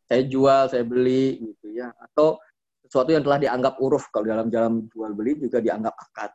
[0.08, 1.92] Saya jual, saya beli gitu ya.
[2.00, 2.40] Atau
[2.86, 6.32] sesuatu yang telah dianggap uruf kalau dalam jalan jual beli juga dianggap akad.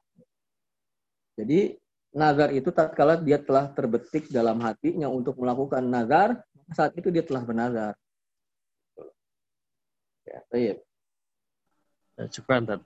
[1.39, 1.73] Jadi
[2.11, 6.43] nazar itu tatkala dia telah terbetik dalam hatinya untuk melakukan nazar,
[6.75, 7.93] saat itu dia telah bernazar.
[10.27, 10.77] Ya, baik.
[12.19, 12.81] Ya, cukup, Tat.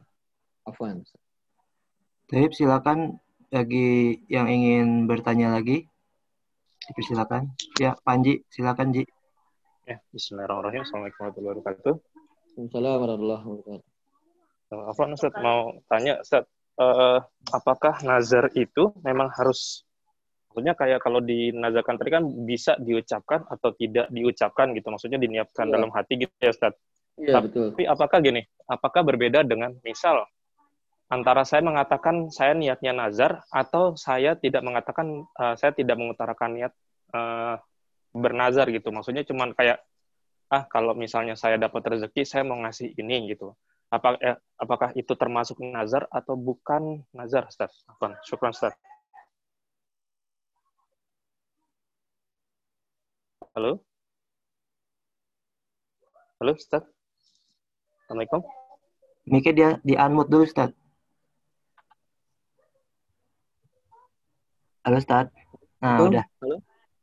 [0.65, 1.05] Afwan.
[2.25, 3.21] Taib, silakan
[3.53, 5.85] bagi yang ingin bertanya lagi.
[7.05, 7.53] Silakan.
[7.77, 9.03] Ya, Panji, silakan, Ji.
[9.85, 10.81] Ya, Bismillahirrahmanirrahim.
[10.85, 12.14] Assalamualaikum warahmatullahi wabarakatuh.
[12.55, 14.87] Waalaikumsalam warahmatullahi wabarakatuh.
[14.87, 16.47] Afwan Ustaz mau tanya Ustaz,
[16.79, 17.19] uh,
[17.51, 19.83] apakah nazar itu memang harus
[20.47, 25.71] maksudnya kayak kalau dinazarkan tadi kan bisa diucapkan atau tidak diucapkan gitu maksudnya diniatkan ya.
[25.75, 26.79] dalam hati gitu ya Ustaz.
[27.19, 27.75] Iya, betul.
[27.75, 28.41] Tapi apakah gini,
[28.71, 30.23] apakah berbeda dengan misal
[31.11, 36.71] antara saya mengatakan saya niatnya nazar atau saya tidak mengatakan uh, saya tidak mengutarakan niat
[37.11, 37.59] uh,
[38.15, 38.95] bernazar gitu.
[38.95, 39.83] Maksudnya cuman kayak
[40.53, 43.53] ah kalau misalnya saya dapat rezeki saya mau ngasih ini gitu
[43.93, 47.85] apa eh, apakah itu termasuk nazar atau bukan nazar Ustaz?
[47.85, 48.17] Apa?
[48.25, 48.73] Syukran Ustaz.
[53.55, 53.79] Halo?
[56.41, 56.83] Halo Ustaz?
[58.03, 58.41] Assalamualaikum.
[59.31, 60.69] Mika dia di unmute dulu Ustaz.
[64.83, 65.31] Halo Ustaz.
[65.79, 66.09] Nah, Halo?
[66.11, 66.25] udah.
[66.43, 66.55] Halo?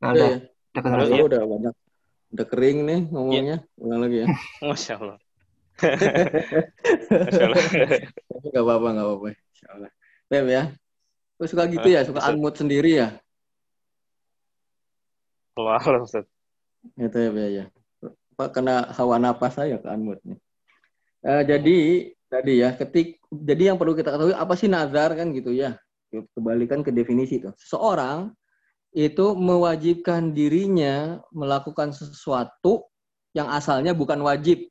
[0.02, 0.28] Nah, udah.
[0.28, 0.38] Ya,
[0.72, 1.24] Udah, Halo, ya.
[1.24, 1.74] udah banyak
[2.32, 3.58] Udah kering nih ngomongnya.
[3.60, 3.76] Ya.
[3.76, 4.26] Ulang lagi ya.
[4.72, 5.18] Masya Allah.
[7.28, 7.62] Masya Allah.
[8.48, 9.26] gak apa-apa, gak apa-apa.
[9.36, 9.90] Masya Allah.
[10.32, 10.62] Beb ya.
[11.36, 12.00] Lu suka gitu ya?
[12.08, 13.08] Suka unmute sendiri ya?
[15.60, 16.24] Wah, Ustaz.
[16.96, 17.64] Itu ya, ya.
[18.32, 20.40] Apa kena hawa napas saya ke unmute nih.
[21.22, 21.76] Uh, jadi
[22.32, 25.76] tadi ya, ketik jadi yang perlu kita ketahui apa sih nazar kan gitu ya.
[26.32, 27.52] Kembalikan ke definisi itu.
[27.60, 28.32] Seorang
[28.92, 32.84] itu mewajibkan dirinya melakukan sesuatu
[33.32, 34.68] yang asalnya bukan wajib.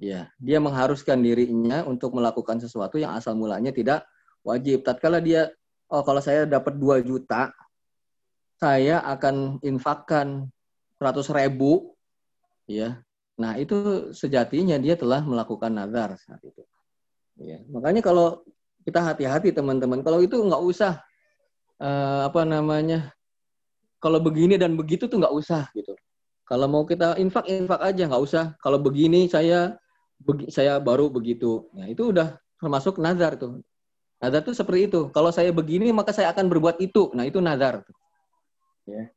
[0.00, 4.02] Ya, dia mengharuskan dirinya untuk melakukan sesuatu yang asal mulanya tidak
[4.42, 4.82] wajib.
[4.82, 5.52] Tatkala dia
[5.90, 7.54] oh kalau saya dapat 2 juta,
[8.56, 10.50] saya akan infakkan
[10.98, 11.94] 100 ribu,
[12.66, 13.00] ya.
[13.40, 16.60] Nah, itu sejatinya dia telah melakukan nazar saat itu.
[17.40, 17.60] Ya.
[17.72, 18.44] Makanya kalau
[18.84, 21.00] kita hati-hati teman-teman, kalau itu nggak usah
[21.80, 23.16] uh, apa namanya,
[24.02, 25.94] kalau begini dan begitu tuh nggak usah gitu.
[26.48, 28.44] Kalau mau kita infak infak aja nggak usah.
[28.58, 29.78] Kalau begini saya
[30.18, 31.70] begi, saya baru begitu.
[31.76, 33.62] Nah itu udah termasuk nazar tuh.
[34.18, 35.00] Nazar tuh seperti itu.
[35.14, 37.12] Kalau saya begini maka saya akan berbuat itu.
[37.14, 37.86] Nah itu nazar.
[38.88, 39.12] Ya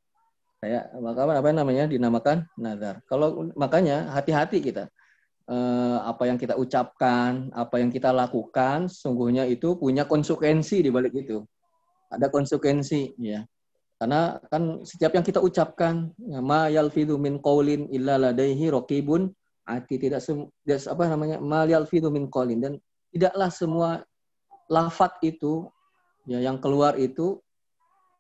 [0.63, 3.03] saya maka apa namanya dinamakan nazar.
[3.11, 4.87] Kalau makanya hati-hati kita
[5.51, 11.11] eh, apa yang kita ucapkan, apa yang kita lakukan, sungguhnya itu punya konsekuensi di balik
[11.19, 11.43] itu.
[12.07, 13.43] Ada konsekuensi, ya.
[14.03, 19.31] Karena kan setiap yang kita ucapkan, ya, ma yalfidu min qaulin illa ladaihi raqibun
[19.63, 22.73] ati tidak sem, apa namanya ma yalfidu min qaulin dan
[23.15, 24.03] tidaklah semua
[24.67, 25.71] lafat itu
[26.27, 27.39] ya yang keluar itu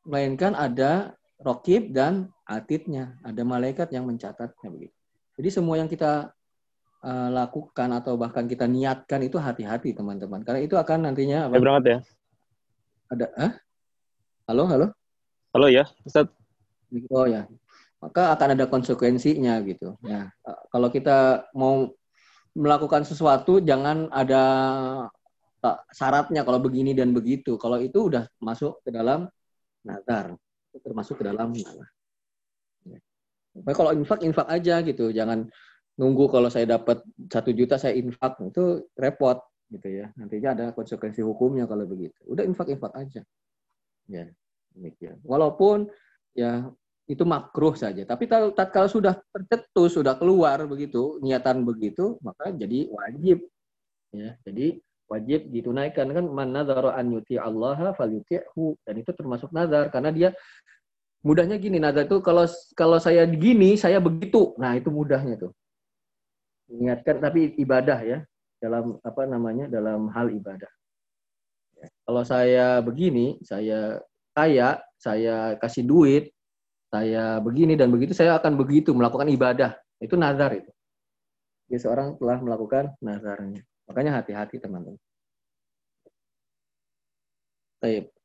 [0.07, 3.19] melainkan ada rokib dan atitnya.
[3.19, 4.95] Ada malaikat yang mencatatnya begitu.
[5.35, 6.31] Jadi semua yang kita
[7.03, 10.47] uh, lakukan atau bahkan kita niatkan itu hati-hati teman-teman.
[10.47, 11.59] Karena itu akan nantinya apa?
[11.59, 11.97] Ya, berangkat ya.
[13.11, 13.51] Ada ah?
[14.47, 14.87] Halo, halo.
[15.53, 16.33] Halo ya, Ustaz.
[17.13, 17.45] Oh ya.
[18.01, 19.93] Maka akan ada konsekuensinya gitu.
[20.01, 20.33] Ya,
[20.73, 21.93] kalau kita mau
[22.57, 24.43] melakukan sesuatu jangan ada
[25.93, 27.53] syaratnya kalau begini dan begitu.
[27.61, 29.29] Kalau itu udah masuk ke dalam
[29.85, 30.33] nazar
[30.81, 31.85] termasuk ke dalam mana.
[32.89, 32.97] Ya.
[33.77, 35.45] kalau infak infak aja gitu, jangan
[36.01, 39.37] nunggu kalau saya dapat satu juta saya infak itu repot
[39.69, 40.09] gitu ya.
[40.17, 42.17] Nantinya ada konsekuensi hukumnya kalau begitu.
[42.25, 43.21] Udah infak infak aja.
[44.09, 44.33] Ya,
[44.73, 45.17] demikian.
[45.23, 45.89] Walaupun
[46.33, 46.69] ya
[47.05, 48.07] itu makruh saja.
[48.07, 53.43] Tapi kalau sudah tercetus, sudah keluar begitu, niatan begitu, maka jadi wajib.
[54.13, 54.77] Ya, jadi
[55.13, 60.29] wajib ditunaikan kan man nadzara an yuti Allah falyuti'hu dan itu termasuk nazar karena dia
[61.21, 65.53] mudahnya gini nazar itu kalau kalau saya gini saya begitu nah itu mudahnya tuh
[66.71, 68.19] niatkan tapi ibadah ya
[68.57, 70.71] dalam apa namanya dalam hal ibadah
[71.77, 71.87] ya.
[72.07, 74.01] kalau saya begini saya
[74.33, 76.23] kaya saya kasih duit
[76.93, 80.69] saya begini dan begitu saya akan begitu melakukan ibadah itu nazar itu
[81.69, 84.99] jadi seorang telah melakukan nazarnya Makanya hati-hati teman-teman.
[87.83, 88.15] Baik.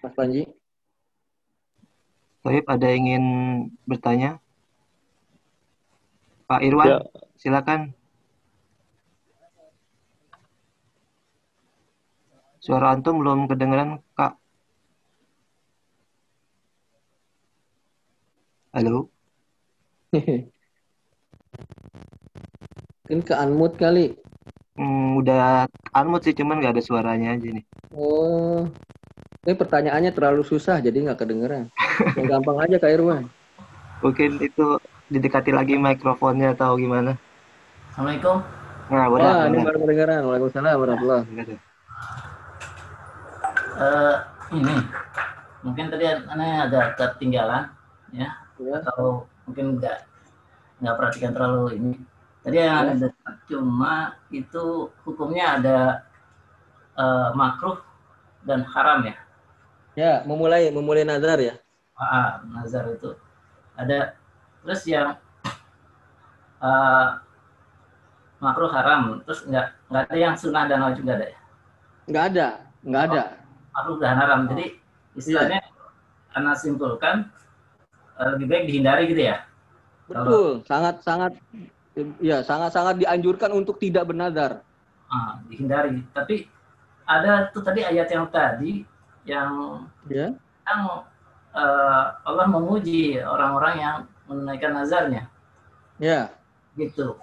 [0.00, 0.48] Mas Panji.
[2.40, 3.24] Baik, ada yang ingin
[3.84, 4.40] bertanya?
[6.48, 6.98] Pak Irwan, ya.
[7.36, 7.92] silakan.
[12.60, 14.36] Suara antum belum kedengeran, Kak.
[18.76, 19.08] Halo.
[23.08, 24.12] Mungkin ke unmute kali.
[24.76, 27.64] Hmm, udah unmute sih, cuman nggak ada suaranya aja nih.
[27.96, 28.68] Oh,
[29.48, 31.72] ini pertanyaannya terlalu susah, jadi nggak kedengeran.
[32.12, 33.24] Yang gampang aja Kak Irwan.
[34.04, 34.76] Mungkin itu
[35.08, 37.16] didekati lagi mikrofonnya atau gimana?
[37.88, 38.44] Assalamualaikum.
[38.92, 39.32] Nah, udah.
[39.32, 40.20] Wah, ini baru kedengeran.
[40.28, 41.69] Waalaikumsalam warahmatullahi wabarakatuh.
[43.80, 44.16] Uh,
[44.52, 44.76] ini
[45.64, 47.72] mungkin tadi aneh ada ketinggalan
[48.12, 48.28] ya,
[48.60, 48.74] ya.
[48.84, 49.98] atau mungkin nggak
[50.84, 51.92] nggak perhatikan terlalu ini
[52.40, 55.78] Tadi yang ada dekat cuma itu hukumnya ada
[56.96, 57.76] uh, makruh
[58.48, 59.16] dan haram ya.
[59.92, 61.60] Ya, memulai memulai nazar ya.
[62.00, 63.12] Ah, nazar itu
[63.76, 64.16] ada
[64.64, 65.20] terus yang
[66.64, 67.20] uh,
[68.40, 71.38] makruh haram terus enggak enggak ada yang sunnah dan wajib enggak ada ya?
[72.08, 72.48] Enggak ada,
[72.80, 73.20] enggak ada.
[73.20, 73.39] Oh,
[73.74, 74.40] makruh dan haram.
[74.50, 74.78] Jadi
[75.18, 75.70] istilahnya ya.
[76.34, 77.16] karena simpulkan
[78.18, 79.46] uh, lebih baik dihindari gitu ya.
[80.10, 81.32] Betul, sangat sangat
[82.18, 84.62] ya sangat-sangat dianjurkan untuk tidak bernazar.
[85.10, 86.02] Ah, dihindari.
[86.14, 86.46] Tapi
[87.06, 88.86] ada tuh tadi ayat yang tadi
[89.26, 89.50] yang
[90.06, 90.30] ya.
[90.66, 90.80] yang
[91.54, 93.96] uh, Allah memuji orang-orang yang
[94.30, 95.26] menunaikan nazarnya.
[95.98, 96.30] Ya.
[96.78, 97.18] Gitu.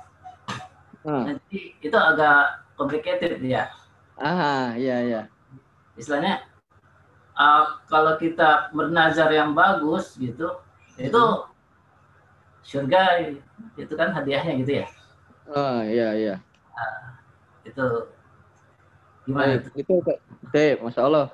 [1.07, 1.23] Ah.
[1.23, 3.71] Jadi itu agak complicated ya.
[4.19, 5.21] Ah, iya iya.
[5.97, 6.45] Istilahnya
[7.33, 10.61] uh, kalau kita bernazar yang bagus gitu,
[10.97, 11.57] itu hmm
[12.67, 13.31] surga
[13.79, 14.85] itu kan hadiahnya gitu ya
[15.55, 16.35] oh iya iya
[16.75, 16.99] nah,
[17.63, 17.85] itu
[19.23, 19.93] gimana itu itu
[20.51, 21.27] Dep, masya Allah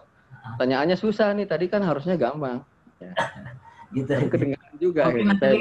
[0.53, 2.61] pertanyaannya susah nih tadi kan harusnya gampang
[3.01, 3.14] ya.
[3.97, 5.30] gitu kedengaran juga mungkin gitu.
[5.34, 5.51] nanti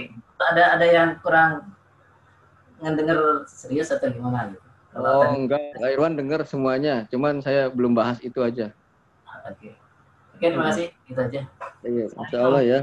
[0.53, 1.73] ada ada yang kurang
[2.85, 4.67] ngedenger serius atau gimana gitu?
[4.99, 7.07] oh enggak, Irwan dengar semuanya.
[7.09, 8.75] Cuman saya belum bahas itu aja.
[9.43, 9.75] Oke.
[10.39, 10.89] Terima kasih.
[11.07, 11.41] Itu aja.
[11.83, 12.79] Iya, Insya Allah ya.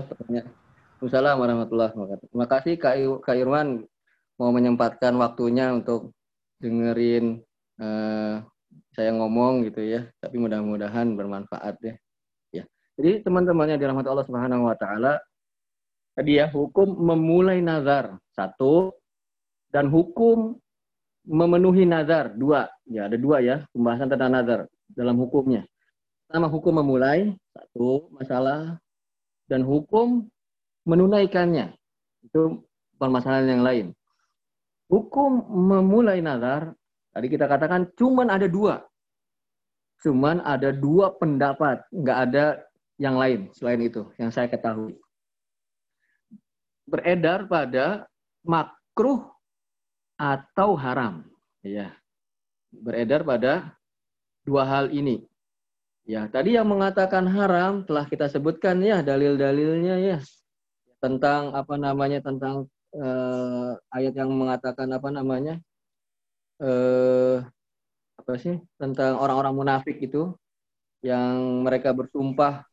[0.99, 2.27] Assalamualaikum warahmatullahi wabarakatuh.
[2.31, 3.87] Terima kasih Kak, Irwan
[4.35, 6.11] mau menyempatkan waktunya untuk
[6.59, 7.39] dengerin
[7.79, 8.43] uh,
[8.91, 10.07] saya ngomong gitu ya.
[10.19, 11.95] Tapi mudah-mudahan bermanfaat ya.
[12.51, 12.63] Ya.
[12.99, 15.23] Jadi teman-temannya dirahmati Allah Subhanahu wa taala
[16.19, 18.91] tadi ya hukum memulai nazar satu
[19.71, 20.59] dan hukum
[21.23, 24.59] memenuhi nazar dua ya ada dua ya pembahasan tentang nazar
[24.91, 25.63] dalam hukumnya
[26.29, 27.33] pertama hukum memulai.
[27.57, 28.77] Satu masalah.
[29.49, 30.29] Dan hukum
[30.85, 31.73] menunaikannya.
[32.21, 32.69] Itu
[33.01, 33.85] permasalahan yang lain.
[34.93, 36.77] Hukum memulai nazar
[37.09, 38.85] tadi kita katakan cuman ada dua.
[40.05, 41.81] Cuman ada dua pendapat.
[41.89, 42.45] Nggak ada
[43.01, 45.01] yang lain selain itu yang saya ketahui.
[46.85, 48.05] Beredar pada
[48.45, 49.33] makruh
[50.13, 51.25] atau haram.
[51.65, 51.97] Ya.
[52.69, 53.73] Beredar pada
[54.45, 55.25] dua hal ini.
[56.09, 60.17] Ya, tadi yang mengatakan haram telah kita sebutkan ya dalil-dalilnya ya.
[60.97, 62.65] Tentang apa namanya tentang
[62.97, 65.61] uh, ayat yang mengatakan apa namanya
[66.65, 67.45] uh,
[68.17, 70.33] apa sih tentang orang-orang munafik itu
[71.05, 72.65] yang mereka bersumpah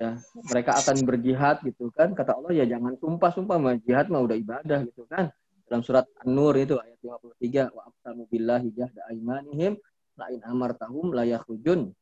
[0.00, 0.16] ya
[0.48, 2.16] mereka akan berjihad gitu kan.
[2.16, 5.28] Kata Allah ya jangan sumpah sumpah mah jihad mah udah ibadah gitu kan.
[5.68, 9.76] Dalam surat An-Nur itu ayat 53 wa aqsamu billahi jahda aimanihim
[10.16, 11.92] la in amartahum la yakhrujun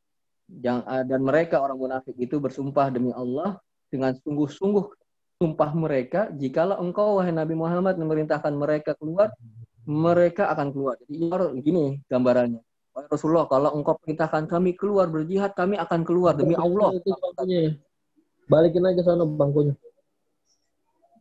[0.47, 3.57] dan mereka orang munafik itu bersumpah demi Allah
[3.89, 4.85] dengan sungguh-sungguh
[5.41, 9.33] sumpah mereka jikalau engkau wahai Nabi Muhammad memerintahkan mereka keluar
[9.83, 12.61] mereka akan keluar jadi gini gambarannya
[12.95, 16.95] Wahai Rasulullah, kalau engkau perintahkan kami keluar berjihad, kami akan keluar demi Allah.
[18.47, 19.75] Balikin aja sana bangkunya.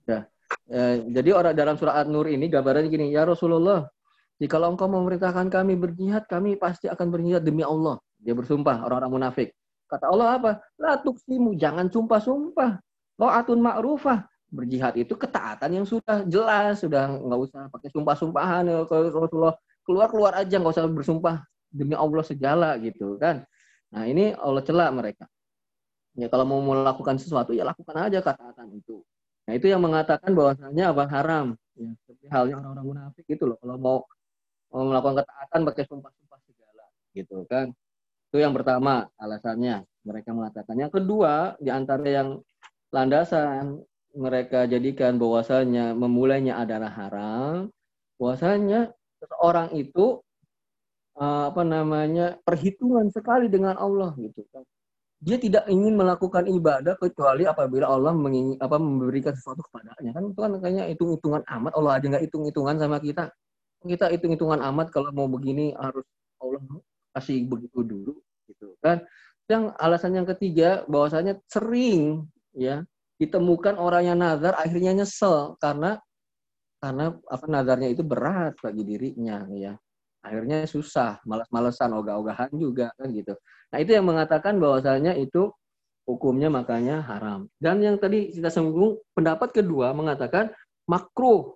[0.06, 0.30] Ya.
[0.70, 1.02] ya.
[1.02, 3.90] jadi orang dalam surah An-Nur ini gambarannya gini, ya Rasulullah,
[4.38, 7.98] jika engkau memerintahkan kami berjihad, kami pasti akan berjihad demi Allah.
[8.24, 9.52] Dia bersumpah orang-orang munafik.
[9.84, 10.50] Kata Allah apa?
[10.80, 12.80] La tuksimu, jangan sumpah-sumpah.
[13.20, 14.26] atun ma'rufah.
[14.50, 18.64] Berjihad itu ketaatan yang sudah jelas, sudah nggak usah pakai sumpah-sumpahan.
[18.66, 19.54] Ya, Rasulullah
[19.84, 21.44] keluar-keluar aja, nggak usah bersumpah
[21.74, 23.44] demi Allah segala gitu kan.
[23.90, 25.24] Nah ini Allah celak mereka.
[26.14, 29.02] Ya kalau mau melakukan sesuatu ya lakukan aja ketaatan itu.
[29.44, 31.46] Nah itu yang mengatakan bahwasanya apa haram.
[31.74, 33.58] Ya, seperti halnya orang-orang munafik itu loh.
[33.58, 33.96] Kalau mau,
[34.70, 37.74] mau melakukan ketaatan pakai sumpah-sumpah segala gitu kan.
[38.35, 40.74] Itu yang pertama alasannya mereka mengatakan.
[40.74, 42.43] Yang kedua di antara yang
[42.91, 43.78] landasan
[44.11, 47.70] mereka jadikan bahwasanya memulainya adalah haram.
[48.18, 48.91] Bahwasanya
[49.22, 50.18] seseorang itu
[51.14, 54.43] Eh, apa namanya perhitungan sekali dengan Allah gitu.
[55.22, 60.41] Dia tidak ingin melakukan ibadah kecuali apabila Allah mengingin, apa memberikan sesuatu kepadanya kan itu
[60.43, 63.30] kan kayaknya hitung-hitungan amat Allah aja nggak hitung-hitungan sama kita
[63.87, 66.03] kita hitung-hitungan amat kalau mau begini harus
[66.43, 66.61] Allah
[67.14, 68.12] kasih begitu dulu
[68.50, 69.00] gitu kan
[69.48, 72.82] yang alasan yang ketiga bahwasanya sering ya
[73.16, 76.00] ditemukan orang yang nazar akhirnya nyesel karena
[76.82, 79.78] karena apa nazarnya itu berat bagi dirinya ya
[80.24, 83.36] akhirnya susah, malas-malesan, ogah-ogahan juga kan gitu.
[83.70, 85.52] Nah itu yang mengatakan bahwasanya itu
[86.08, 87.44] hukumnya makanya haram.
[87.60, 90.48] Dan yang tadi kita singgung pendapat kedua mengatakan
[90.88, 91.52] makruh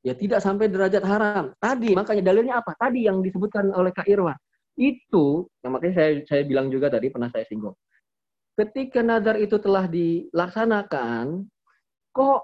[0.00, 1.52] ya tidak sampai derajat haram.
[1.60, 2.72] Tadi makanya dalilnya apa?
[2.80, 4.36] Tadi yang disebutkan oleh Kak Irwan
[4.76, 7.74] itu, yang makanya saya saya bilang juga tadi pernah saya singgung.
[8.56, 11.44] Ketika nazar itu telah dilaksanakan,
[12.12, 12.40] kok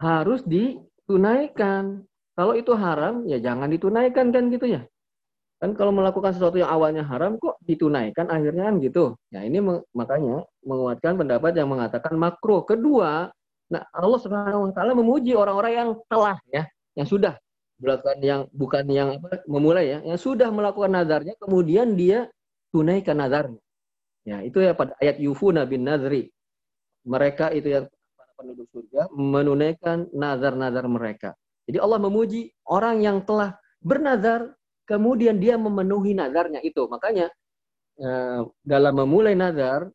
[0.00, 2.04] harus ditunaikan?
[2.36, 4.82] Kalau itu haram, ya jangan ditunaikan kan gitu ya.
[5.58, 9.18] Kan kalau melakukan sesuatu yang awalnya haram kok ditunaikan akhirnya kan gitu.
[9.34, 9.58] Ya ini
[9.90, 12.62] makanya menguatkan pendapat yang mengatakan makruh.
[12.62, 13.26] Kedua,
[13.72, 16.62] nah Allah Subhanahu wa taala memuji orang-orang yang telah ya,
[16.94, 17.34] yang sudah
[17.78, 22.26] melakukan yang bukan yang apa memulai ya, yang sudah melakukan nazarnya kemudian dia
[22.74, 23.62] tunaikan nazarnya.
[24.26, 26.28] Ya, itu ya pada ayat yufuna bin nazri.
[27.08, 31.30] Mereka itu yang para penduduk surga menunaikan nazar-nazar mereka.
[31.64, 34.52] Jadi Allah memuji orang yang telah bernazar,
[34.84, 36.84] kemudian dia memenuhi nazarnya itu.
[36.90, 37.32] Makanya
[37.96, 39.88] eh, dalam memulai nazar,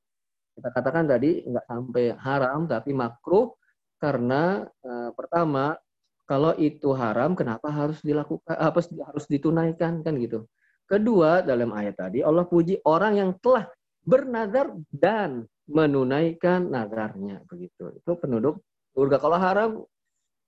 [0.58, 3.54] kita katakan tadi nggak sampai haram, tapi makruh
[4.02, 5.78] karena eh, pertama
[6.24, 8.56] kalau itu haram, kenapa harus dilakukan?
[8.56, 8.80] Apa
[9.12, 10.48] harus ditunaikan kan gitu?
[10.88, 13.68] Kedua dalam ayat tadi Allah puji orang yang telah
[14.04, 17.96] bernazar dan menunaikan nazarnya begitu.
[17.96, 18.60] Itu penduduk
[18.92, 19.18] surga.
[19.20, 19.72] Kalau haram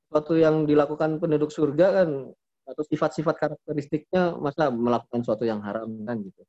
[0.07, 2.09] sesuatu yang dilakukan penduduk surga kan
[2.65, 6.43] atau sifat-sifat karakteristiknya masa melakukan sesuatu yang haram kan gitu.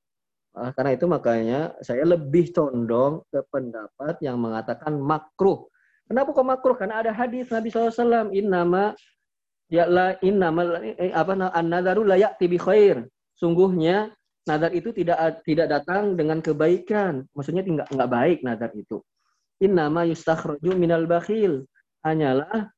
[0.57, 5.69] Nah, karena itu makanya saya lebih condong ke pendapat yang mengatakan makruh.
[6.09, 6.77] Kenapa kok makruh?
[6.79, 8.97] Karena ada hadis Nabi SAW, innama
[9.67, 10.51] ya la inna
[10.83, 13.07] eh, apa an-nadharu la ya'ti khair.
[13.37, 14.15] Sungguhnya
[14.47, 17.27] nadar itu tidak tidak datang dengan kebaikan.
[17.35, 19.03] Maksudnya tidak enggak baik nadar itu.
[19.61, 21.67] Inna ma yustakhraju minal bakhil.
[22.07, 22.71] Hanyalah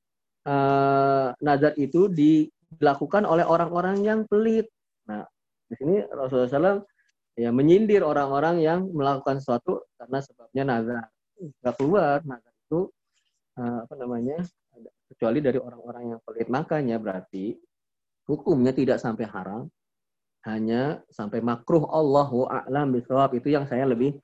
[0.49, 4.67] uh, nadar itu dilakukan oleh orang-orang yang pelit.
[5.05, 5.29] Nah,
[5.69, 6.81] di sini Rasulullah SAW
[7.39, 11.05] ya menyindir orang-orang yang melakukan sesuatu karena sebabnya nazar.
[11.39, 12.81] Enggak keluar nazar itu
[13.61, 14.41] uh, apa namanya?
[15.19, 16.47] Kecuali dari orang-orang yang pelit.
[16.47, 17.59] Makanya berarti
[18.31, 19.67] hukumnya tidak sampai haram,
[20.47, 24.15] hanya sampai makruh Allahu a'lam bisawab itu yang saya lebih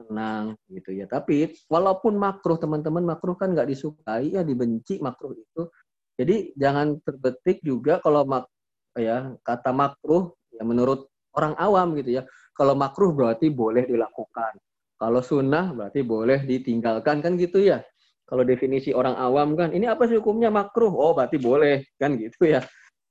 [0.00, 1.04] tenang gitu ya.
[1.04, 5.68] Tapi walaupun makruh teman-teman makruh kan nggak disukai ya dibenci makruh itu.
[6.16, 8.48] Jadi jangan terbetik juga kalau mak
[8.96, 12.22] ya kata makruh ya menurut orang awam gitu ya.
[12.56, 14.56] Kalau makruh berarti boleh dilakukan.
[14.98, 17.84] Kalau sunnah berarti boleh ditinggalkan kan gitu ya.
[18.28, 20.92] Kalau definisi orang awam kan, ini apa sih hukumnya makruh?
[20.92, 22.60] Oh, berarti boleh kan gitu ya.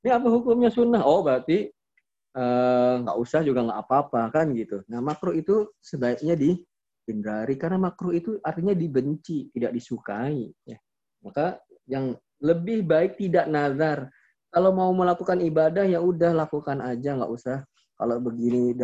[0.05, 1.01] Ini apa hukumnya sunnah?
[1.01, 1.73] Oh, berarti
[2.37, 4.85] eh, nggak uh, usah juga nggak apa-apa kan gitu.
[4.85, 10.53] Nah, makruh itu sebaiknya dihindari karena makruh itu artinya dibenci, tidak disukai.
[10.69, 10.77] Ya.
[11.25, 14.13] Maka yang lebih baik tidak nazar.
[14.53, 17.65] Kalau mau melakukan ibadah ya udah lakukan aja, nggak usah.
[17.97, 18.77] Kalau begini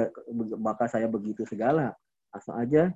[0.57, 1.93] maka saya begitu segala.
[2.33, 2.89] Asal aja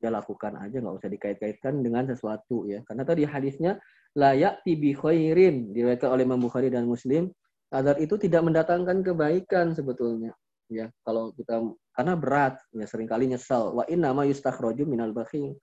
[0.00, 2.84] ya lakukan aja nggak usah dikait-kaitkan dengan sesuatu ya.
[2.84, 3.80] Karena tadi hadisnya
[4.16, 7.28] layak tibi khairin diriwayatkan oleh Imam Bukhari dan Muslim
[7.72, 10.32] agar itu tidak mendatangkan kebaikan sebetulnya.
[10.66, 11.62] Ya kalau kita
[11.94, 13.72] karena berat ya sering kali nyesal.
[13.76, 15.56] Wa inna ma minal bakhil.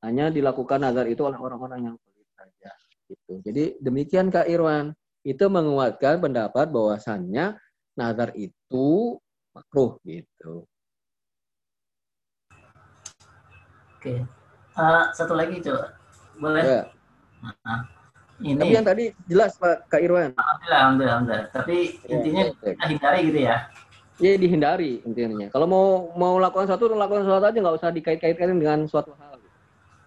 [0.00, 2.72] Hanya dilakukan agar itu oleh orang-orang yang pelit saja
[3.04, 3.32] gitu.
[3.44, 4.96] Jadi demikian Kak Irwan.
[5.20, 7.52] Itu menguatkan pendapat bahwasannya
[7.92, 9.20] nazar itu
[9.52, 10.64] makruh gitu
[14.00, 14.24] Oke.
[14.80, 15.92] Uh, satu lagi coba.
[16.40, 16.64] Boleh?
[16.64, 16.82] Ya.
[17.44, 17.84] Nah,
[18.40, 18.56] ini.
[18.56, 20.32] Tapi yang tadi jelas Pak Kak Irwan.
[20.40, 21.52] Alhamdulillah, alhamdulillah, alhamdulillah.
[21.52, 23.56] Tapi ya, intinya ya, kita hindari gitu ya.
[24.20, 25.52] Iya dihindari intinya.
[25.52, 29.36] Kalau mau mau lakukan sesuatu, lakukan sesuatu aja nggak usah dikait-kaitkan dengan suatu hal.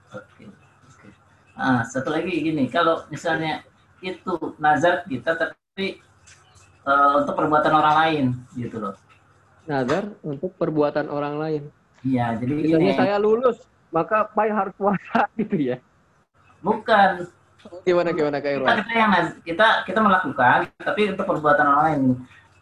[0.10, 0.50] Oke.
[0.89, 1.08] Oke.
[1.54, 3.62] Nah, satu lagi gini, kalau misalnya
[4.02, 6.02] itu nazar kita tapi
[6.89, 8.26] uh, untuk perbuatan orang lain
[8.58, 8.98] gitu loh.
[9.70, 11.64] Nazar untuk perbuatan orang lain.
[12.02, 13.64] Iya, jadi misalnya saya lulus
[13.94, 15.78] maka pai harus puasa gitu ya?
[16.66, 17.30] Bukan.
[17.88, 18.68] Gimana gimana Kak Irwan?
[18.68, 19.12] Kita, kita yang
[19.46, 22.02] kita kita melakukan tapi untuk perbuatan orang lain.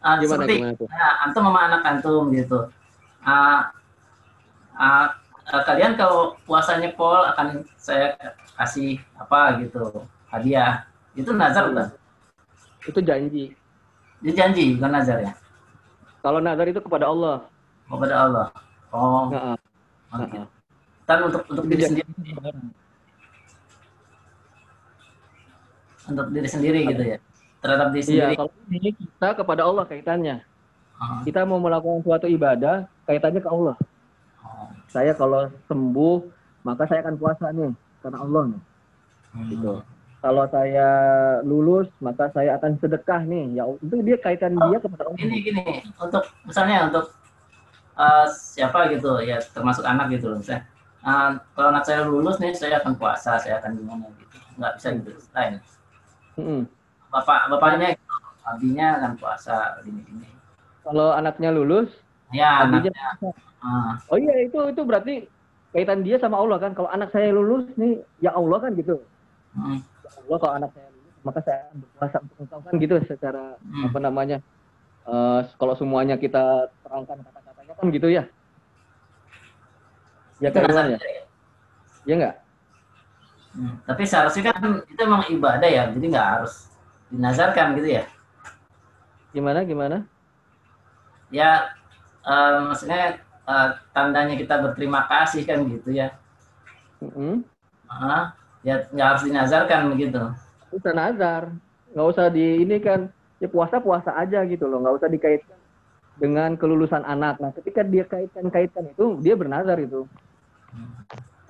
[0.02, 2.60] Uh, gimana, seperti gimana Uh, antum sama anak antum gitu.
[3.26, 3.62] Uh,
[4.78, 5.08] uh,
[5.50, 8.14] uh, kalian kalau puasanya pol akan saya
[8.60, 10.86] kasih apa gitu hadiah.
[11.18, 11.88] Itu nazar bukan?
[12.86, 13.58] Itu janji.
[14.22, 15.34] Itu janji bukan nazar ya?
[16.22, 17.50] Kalau nazar itu kepada Allah.
[17.90, 18.48] Kepada Allah.
[18.94, 19.34] Oh.
[19.34, 19.58] Nah,
[20.14, 20.46] okay.
[21.06, 22.10] Tapi untuk untuk diri sendiri.
[26.08, 27.18] Untuk diri sendiri gitu ya.
[27.62, 28.34] Terhadap diri iya, sendiri.
[28.38, 30.38] kalau ini kita kepada Allah kaitannya.
[30.98, 31.22] Uh-huh.
[31.26, 33.76] Kita mau melakukan suatu ibadah kaitannya ke Allah.
[33.78, 34.70] Uh-huh.
[34.90, 36.18] Saya kalau sembuh
[36.62, 38.62] maka saya akan puasa nih karena Allah nih.
[38.62, 39.46] Uh-huh.
[39.50, 39.74] Gitu.
[40.22, 40.90] Kalau saya
[41.42, 43.62] lulus maka saya akan sedekah nih.
[43.62, 45.18] Ya itu dia kaitan oh, dia kepada Allah.
[45.22, 45.64] Ini gini,
[45.98, 47.06] untuk misalnya untuk
[47.98, 50.66] uh, siapa gitu ya termasuk anak gitu loh misalnya
[51.06, 54.38] uh, kalau anak saya lulus nih saya akan puasa saya akan gimana gitu.
[54.58, 55.54] Nggak bisa gitu lain.
[56.40, 56.64] Hmm.
[57.12, 58.00] bapak bapaknya
[58.48, 60.28] abinya akan puasa gini gini.
[60.82, 61.92] Kalau anaknya lulus?
[62.32, 62.96] Ya anaknya.
[63.62, 64.00] uh.
[64.08, 65.16] oh iya itu itu berarti
[65.76, 66.72] kaitan dia sama Allah kan?
[66.72, 69.04] Kalau anak saya lulus nih ya Allah kan gitu.
[69.52, 69.84] Hmm.
[69.84, 73.92] ya Allah kalau anak saya lulus maka saya berpuasa untuk engkau kan gitu secara hmm.
[73.92, 74.38] apa namanya
[75.06, 78.24] uh, kalau semuanya kita terangkan kata-katanya kan gitu ya
[80.42, 80.98] Ya kan ya?
[82.10, 82.36] Ya enggak?
[83.52, 86.72] Hmm, tapi seharusnya kan itu memang ibadah ya, jadi nggak harus
[87.14, 88.04] dinazarkan gitu ya.
[89.36, 89.98] Gimana gimana?
[91.30, 91.76] Ya,
[92.26, 96.16] uh, maksudnya uh, tandanya kita berterima kasih kan gitu ya.
[97.04, 97.34] Mm -hmm.
[97.92, 98.34] uh,
[98.66, 100.22] ya nggak harus dinazarkan begitu.
[100.72, 101.52] Usah nazar,
[101.92, 105.60] nggak usah di ini kan ya puasa puasa aja gitu loh, nggak usah dikaitkan
[106.22, 107.42] dengan kelulusan anak.
[107.42, 110.08] Nah, ketika dia kaitkan-kaitkan itu, dia bernazar itu.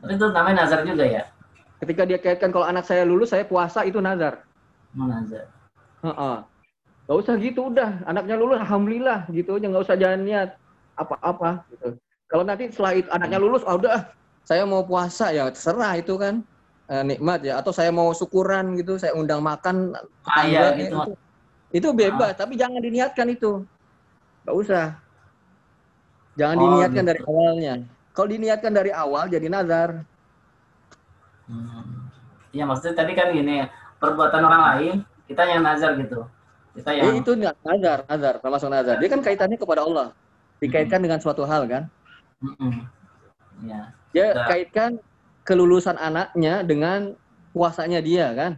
[0.05, 1.23] Itu namanya nazar juga ya?
[1.81, 4.45] Ketika dia kaitkan kalau anak saya lulus, saya puasa itu nazar.
[4.97, 5.49] Oh, nazar.
[6.05, 6.37] Heeh.
[7.09, 10.49] Gak usah gitu udah, anaknya lulus alhamdulillah gitu aja nggak usah jangan niat
[10.95, 11.97] apa-apa gitu.
[12.31, 14.07] Kalau nanti setelah itu anaknya lulus, oh, udah
[14.45, 16.41] saya mau puasa ya terserah itu kan
[16.89, 19.93] e, nikmat ya atau saya mau syukuran gitu, saya undang makan
[20.25, 20.97] ah, iya, gitu.
[20.97, 21.11] itu,
[21.83, 22.37] itu bebas, ah.
[22.37, 23.61] tapi jangan diniatkan itu.
[24.47, 24.85] Gak usah.
[26.39, 27.09] Jangan oh, diniatkan gitu.
[27.11, 27.73] dari awalnya.
[28.11, 30.03] Kalau diniatkan dari awal jadi nazar.
[31.47, 32.11] Hmm.
[32.51, 33.63] Ya maksudnya tadi kan gini,
[34.03, 34.95] perbuatan orang lain
[35.27, 36.27] kita yang nazar gitu.
[36.75, 38.95] Kita yang eh, itu nazar, nazar, termasuk nazar.
[38.99, 40.07] Dia kan kaitannya kepada Allah.
[40.59, 41.05] Dikaitkan hmm.
[41.07, 41.83] dengan suatu hal kan?
[42.43, 42.87] Hmm.
[43.63, 43.95] Ya.
[44.11, 44.47] Dia Udah.
[44.51, 44.91] kaitkan
[45.47, 47.15] kelulusan anaknya dengan
[47.55, 48.51] puasanya dia kan?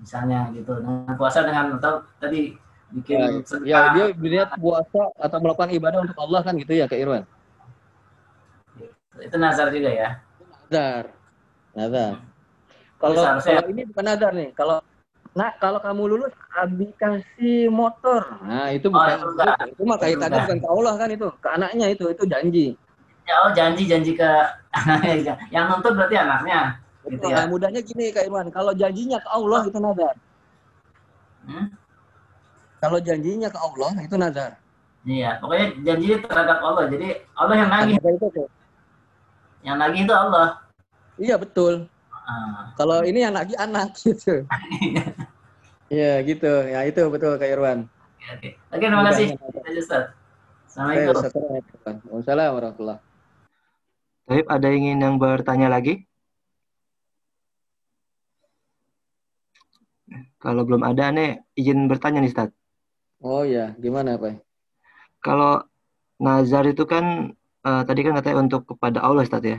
[0.00, 0.76] Misalnya gitu.
[0.84, 2.56] Nah, puasa dengan atau tadi
[2.94, 7.00] bikin ya, ya dia berniat puasa atau melakukan ibadah untuk Allah kan gitu ya Kak
[7.00, 7.24] Irwan?
[9.22, 10.08] Itu nazar juga ya?
[10.70, 11.04] Nazar.
[11.74, 12.12] Nazar.
[12.98, 14.50] Kalau kalau ini bukan nazar nih.
[14.56, 14.78] Kalau
[15.34, 18.22] nah kalau kamu lulus abi kasih motor.
[18.46, 21.48] Nah, itu oh, bukan oh, itu, itu mah kaitannya bukan ke Allah kan itu, ke
[21.50, 22.66] anaknya itu, itu janji.
[23.24, 24.30] Ya, oh janji janji ke
[25.54, 26.78] yang nonton berarti anaknya.
[27.04, 27.44] Gitu ya.
[27.44, 30.14] Nah, mudahnya gini Kak Irwan, kalau janjinya ke Allah itu nazar.
[31.44, 31.66] Hmm?
[32.80, 34.52] Kalau janjinya ke Allah itu nazar.
[35.04, 36.84] Iya, pokoknya janji terhadap Allah.
[36.88, 37.98] Jadi Allah yang nagih.
[39.64, 40.48] Yang nagih itu Allah.
[41.16, 41.88] Iya betul.
[42.12, 42.68] Uh.
[42.76, 44.44] Kalau ini yang lagi anak gitu.
[45.88, 46.52] Iya gitu.
[46.68, 47.88] Ya itu betul Kak Irwan.
[47.88, 48.48] Oke, oke.
[48.76, 49.26] Oke, terima kasih.
[49.80, 50.12] Ustaz.
[50.68, 51.14] Assalamualaikum.
[51.84, 53.00] Waalaikumsalam warahmatullahi
[54.24, 56.08] Baik, ada ingin yang bertanya lagi?
[60.40, 62.50] Kalau belum ada nih, izin bertanya nih, Ustaz.
[63.20, 64.40] Oh ya, gimana Pak?
[65.20, 65.68] Kalau
[66.16, 69.58] nazar itu kan, uh, tadi kan katanya untuk kepada Allah, Ustaz ya?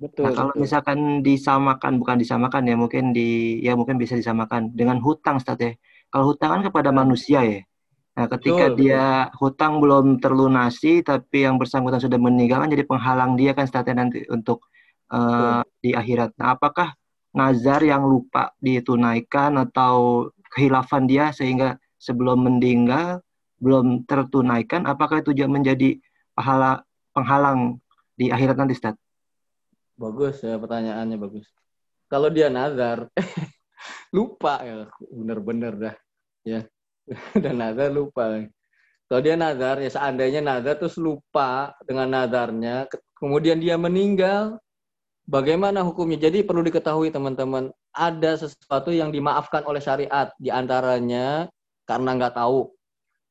[0.00, 0.24] Betul.
[0.24, 0.62] Nah, kalau betul.
[0.64, 5.74] misalkan disamakan, bukan disamakan ya, mungkin di ya mungkin bisa disamakan dengan hutang, Ustaz ya.
[6.08, 7.60] Kalau hutang kan kepada manusia ya.
[8.16, 9.36] Nah, ketika betul, dia betul.
[9.38, 13.94] hutang belum terlunasi, tapi yang bersangkutan sudah meninggal kan jadi penghalang dia kan Ustaz ya
[13.94, 14.66] nanti untuk
[15.12, 16.34] uh, di akhirat.
[16.40, 16.96] Nah, apakah
[17.30, 23.22] nazar yang lupa ditunaikan atau kehilafan dia sehingga sebelum meninggal
[23.60, 26.00] belum tertunaikan, apakah itu juga menjadi
[26.32, 26.82] pahala
[27.12, 27.78] penghalang
[28.14, 28.96] di akhirat nanti, Ustaz?
[30.00, 31.46] Bagus ya pertanyaannya bagus.
[32.08, 33.06] Kalau dia nazar,
[34.16, 35.94] lupa ya, bener-bener dah.
[36.42, 36.64] Ya,
[37.42, 38.48] dan nazar lupa.
[39.10, 42.86] Kalau dia nazar, ya seandainya nazar terus lupa dengan nazarnya,
[43.18, 44.62] kemudian dia meninggal,
[45.26, 46.30] bagaimana hukumnya?
[46.30, 51.50] Jadi perlu diketahui teman-teman, ada sesuatu yang dimaafkan oleh syariat, di antaranya
[51.90, 52.70] karena nggak tahu,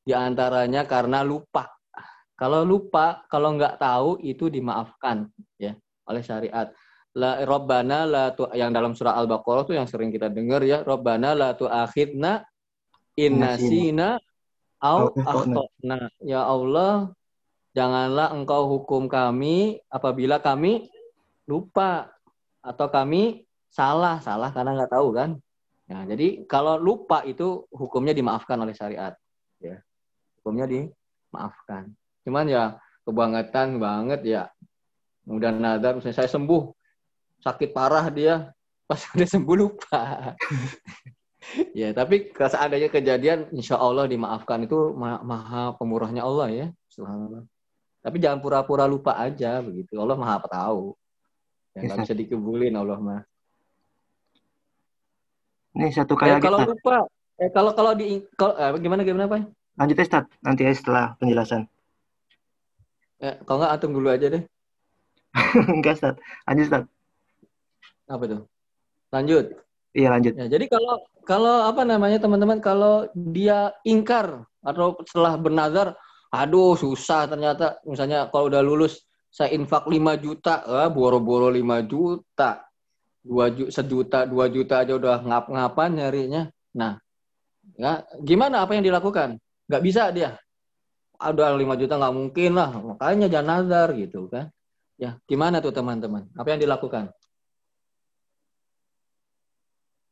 [0.03, 1.71] di antaranya karena lupa.
[2.39, 5.27] Kalau lupa, kalau nggak tahu itu dimaafkan,
[5.59, 5.75] ya
[6.07, 6.71] oleh syariat.
[7.11, 11.35] La Rabbana la tu, yang dalam surah Al-Baqarah tuh yang sering kita dengar ya, Rabbana
[11.35, 12.47] la tu'akhidna
[13.19, 14.23] innasina
[14.79, 16.07] au akhtana.
[16.23, 17.11] Ya Allah,
[17.75, 20.87] janganlah engkau hukum kami apabila kami
[21.43, 22.07] lupa
[22.63, 25.35] atau kami salah, salah karena nggak tahu kan.
[25.91, 29.11] Nah, jadi kalau lupa itu hukumnya dimaafkan oleh syariat.
[29.59, 29.81] Ya.
[30.39, 31.98] Hukumnya dimaafkan.
[32.29, 32.77] Cuman ya
[33.09, 34.43] kebangetan banget ya.
[35.25, 36.69] Kemudian nazar misalnya saya sembuh.
[37.41, 38.53] Sakit parah dia.
[38.89, 40.01] Pas udah sembuh lupa.
[41.73, 46.67] Ya tapi seandainya kejadian insya Allah dimaafkan itu ma maha pemurahnya Allah ya.
[46.93, 47.41] Subhanallah.
[48.05, 49.97] Tapi jangan pura-pura lupa aja begitu.
[49.97, 50.93] Allah maha tahu.
[51.73, 53.23] Ya nggak bisa dikebulin Allah mah.
[55.79, 57.07] Ini satu kali eh, kalau lupa
[57.39, 59.49] eh, kalau kalau di kalau, eh, gimana gimana pak?
[59.79, 61.65] Lanjut ya nanti ya setelah penjelasan
[63.23, 64.43] eh, kalau nggak atung dulu aja deh
[65.75, 66.15] Enggak, Ustaz.
[66.49, 66.83] Lanjut, Ustaz.
[68.09, 68.41] Apa tuh?
[69.13, 69.45] Lanjut.
[69.93, 70.33] Iya, lanjut.
[70.37, 70.95] Ya, jadi kalau
[71.25, 75.97] kalau apa namanya teman-teman kalau dia ingkar atau setelah bernazar,
[76.29, 82.65] aduh susah ternyata misalnya kalau udah lulus saya infak 5 juta, ah, boro-boro 5 juta.
[83.19, 86.43] 2 juta, sejuta, 2 juta aja udah ngap-ngapan nyarinya.
[86.73, 86.97] Nah,
[87.77, 89.37] ya gimana apa yang dilakukan?
[89.69, 90.39] Nggak bisa dia.
[91.19, 94.47] Ada 5 juta nggak mungkin lah, makanya jangan nazar gitu kan.
[94.95, 96.31] Ya, gimana tuh teman-teman?
[96.35, 97.11] Apa yang dilakukan?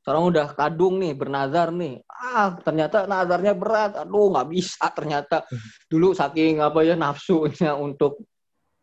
[0.03, 1.99] Sekarang udah kadung nih, bernazar nih.
[2.07, 3.99] Ah, ternyata nazarnya berat.
[3.99, 5.43] Aduh, nggak bisa ternyata.
[5.91, 8.23] Dulu saking apa ya nafsunya untuk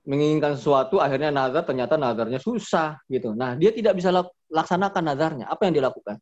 [0.05, 3.33] menginginkan sesuatu, akhirnya nazar ternyata nazarnya susah gitu.
[3.33, 4.13] Nah, dia tidak bisa
[4.53, 5.47] laksanakan nazarnya.
[5.49, 6.21] Apa yang dilakukan?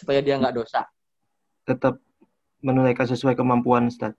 [0.00, 0.88] Supaya dia nggak dosa.
[1.68, 2.00] Tetap
[2.64, 4.16] menunaikan sesuai kemampuan, Ustaz.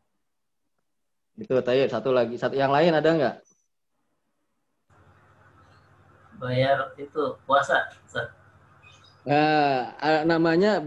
[1.38, 2.36] Itu tadi satu lagi.
[2.36, 3.36] Satu yang lain ada nggak?
[6.38, 7.90] bayar itu puasa.
[9.28, 10.80] Nah, namanya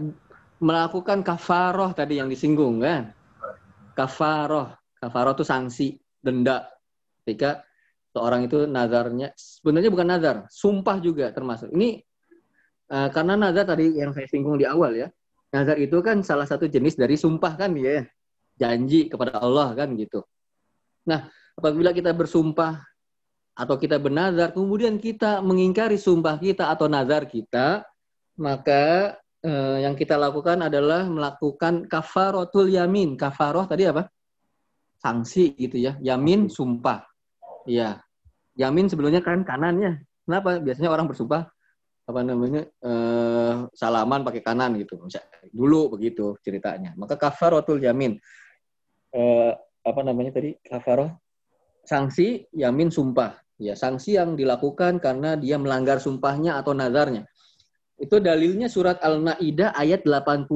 [0.57, 3.13] melakukan kafaroh tadi yang disinggung kan.
[3.93, 4.73] Kafaroh.
[4.97, 5.87] Kafaroh itu sanksi,
[6.23, 6.65] denda.
[7.21, 7.61] Ketika
[8.15, 11.69] seorang itu nazarnya, sebenarnya bukan nazar, sumpah juga termasuk.
[11.69, 12.01] Ini
[12.89, 15.07] uh, karena nazar tadi yang saya singgung di awal ya.
[15.51, 18.07] Nazar itu kan salah satu jenis dari sumpah kan dia.
[18.55, 20.23] Janji kepada Allah kan gitu.
[21.07, 22.81] Nah, apabila kita bersumpah
[23.57, 27.85] atau kita bernazar, kemudian kita mengingkari sumpah kita atau nazar kita,
[28.39, 33.17] maka eh, yang kita lakukan adalah melakukan kafarotul yamin.
[33.17, 34.07] Kafaroh tadi apa?
[35.01, 35.97] Sanksi gitu ya.
[35.99, 37.05] Yamin sumpah.
[37.65, 38.01] Iya.
[38.57, 40.05] Yamin sebelumnya kan kanannya.
[40.25, 40.61] Kenapa?
[40.61, 41.49] Biasanya orang bersumpah
[42.01, 45.01] apa namanya eh, salaman pakai kanan gitu.
[45.49, 46.93] Dulu begitu ceritanya.
[46.97, 48.17] Maka kafarotul yamin.
[49.11, 50.57] Eh, apa namanya tadi?
[50.61, 51.09] Kafaroh
[51.85, 53.37] sanksi yamin sumpah.
[53.61, 57.29] Ya, sanksi yang dilakukan karena dia melanggar sumpahnya atau nazarnya.
[58.01, 60.49] Itu dalilnya surat Al-Maidah ayat 89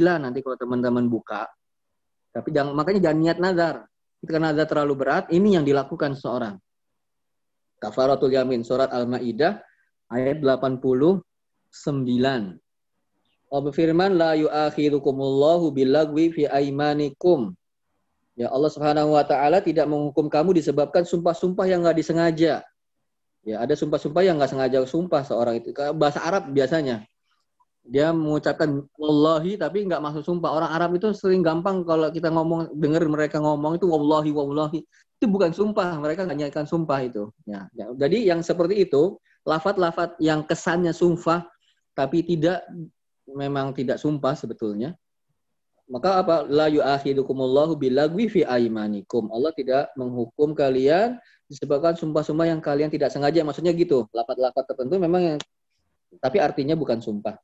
[0.00, 1.44] nanti kalau teman-teman buka.
[2.32, 3.84] Tapi jangan makanya jangan niat nazar.
[4.24, 6.56] Karena nazar terlalu berat, ini yang dilakukan seorang.
[7.76, 9.60] Kafaratul yamin surat Al-Maidah
[10.08, 10.96] ayat 89.
[13.46, 17.52] Allah berfirman la yu'akhirukumullahu bilagwi fi aimanikum.
[18.36, 22.60] Ya Allah Subhanahu wa taala tidak menghukum kamu disebabkan sumpah-sumpah yang nggak disengaja.
[23.46, 25.72] Ya, ada sumpah-sumpah yang nggak sengaja sumpah seorang itu.
[25.96, 27.08] Bahasa Arab biasanya.
[27.86, 30.52] Dia mengucapkan wallahi tapi nggak masuk sumpah.
[30.52, 34.80] Orang Arab itu sering gampang kalau kita ngomong dengar mereka ngomong itu wallahi wallahi.
[35.16, 37.32] Itu bukan sumpah, mereka nggak nyatakan sumpah itu.
[37.48, 37.88] Ya, ya.
[37.96, 39.16] Jadi yang seperti itu,
[39.48, 41.46] lafat-lafat yang kesannya sumpah
[41.96, 42.66] tapi tidak
[43.30, 44.92] memang tidak sumpah sebetulnya.
[45.86, 46.36] Maka apa?
[46.50, 49.30] La yu'akhidukumullahu bilagwi fi aimanikum.
[49.30, 53.46] Allah tidak menghukum kalian disebabkan sumpah-sumpah yang kalian tidak sengaja.
[53.46, 55.38] Maksudnya gitu, lapat-lapat tertentu memang yang
[56.18, 57.38] tapi artinya bukan sumpah.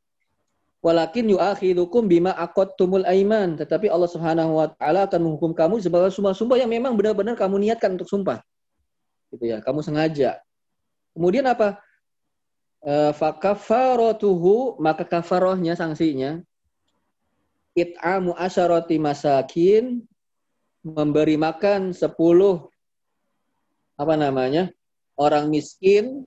[0.83, 3.55] Walakin yu'akhidukum bima aqadtumul aiman.
[3.55, 7.95] Tetapi Allah Subhanahu wa taala akan menghukum kamu disebabkan sumpah-sumpah yang memang benar-benar kamu niatkan
[7.95, 8.43] untuk sumpah.
[9.31, 10.43] Gitu ya, kamu sengaja.
[11.15, 11.79] Kemudian apa?
[12.83, 16.43] E, fakafaratuhu maka kafarohnya sanksinya
[17.73, 20.05] it'amu asyarati masakin
[20.83, 22.69] memberi makan sepuluh
[23.97, 24.73] apa namanya
[25.15, 26.27] orang miskin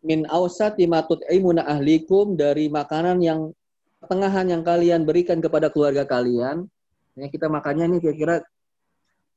[0.00, 3.52] min ausati matut ahlikum dari makanan yang
[4.00, 6.64] pertengahan yang kalian berikan kepada keluarga kalian.
[7.18, 8.40] Ya, kita makannya ini kira-kira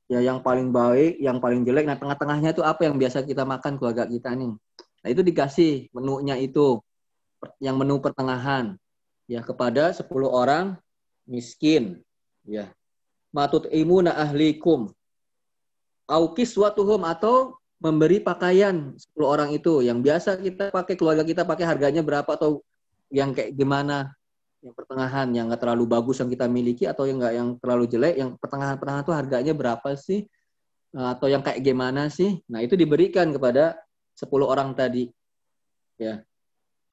[0.08, 1.84] ya yang paling baik, yang paling jelek.
[1.84, 4.56] Nah tengah-tengahnya itu apa yang biasa kita makan keluarga kita nih.
[5.04, 6.80] Nah itu dikasih menunya itu
[7.60, 8.80] yang menu pertengahan
[9.28, 10.80] ya kepada 10 orang
[11.28, 12.02] miskin
[12.48, 12.72] ya.
[13.34, 14.94] Matut imuna ahlikum.
[16.06, 19.82] Aukis watuhum atau memberi pakaian 10 orang itu.
[19.82, 22.62] Yang biasa kita pakai keluarga kita pakai harganya berapa atau
[23.10, 24.14] yang kayak gimana.
[24.62, 28.16] Yang pertengahan yang nggak terlalu bagus yang kita miliki atau yang nggak yang terlalu jelek.
[28.22, 30.30] Yang pertengahan pertengahan itu harganya berapa sih?
[30.94, 32.38] Nah, atau yang kayak gimana sih?
[32.54, 33.82] Nah itu diberikan kepada
[34.14, 35.10] 10 orang tadi
[35.98, 36.22] ya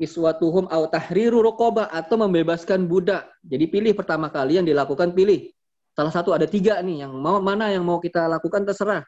[0.00, 5.52] iswatuhum au tahriru rokobah atau membebaskan budak jadi pilih pertama kali yang dilakukan pilih
[5.92, 9.04] salah satu ada tiga nih yang mau mana yang mau kita lakukan terserah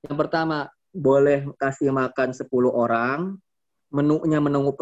[0.00, 3.38] yang pertama boleh kasih makan 10 orang,
[3.90, 4.74] menunya menu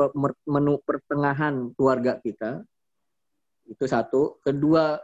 [0.49, 2.65] menu pertengahan keluarga kita.
[3.69, 4.41] Itu satu.
[4.41, 4.97] Kedua,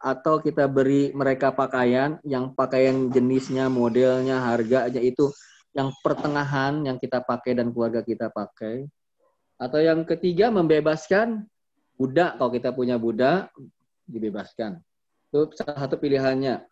[0.00, 5.32] atau kita beri mereka pakaian yang pakaian jenisnya, modelnya, harga aja itu
[5.76, 8.88] yang pertengahan yang kita pakai dan keluarga kita pakai.
[9.56, 11.48] Atau yang ketiga membebaskan
[11.96, 13.48] budak kalau kita punya budak
[14.04, 14.80] dibebaskan.
[15.32, 16.62] Itu salah satu pilihannya.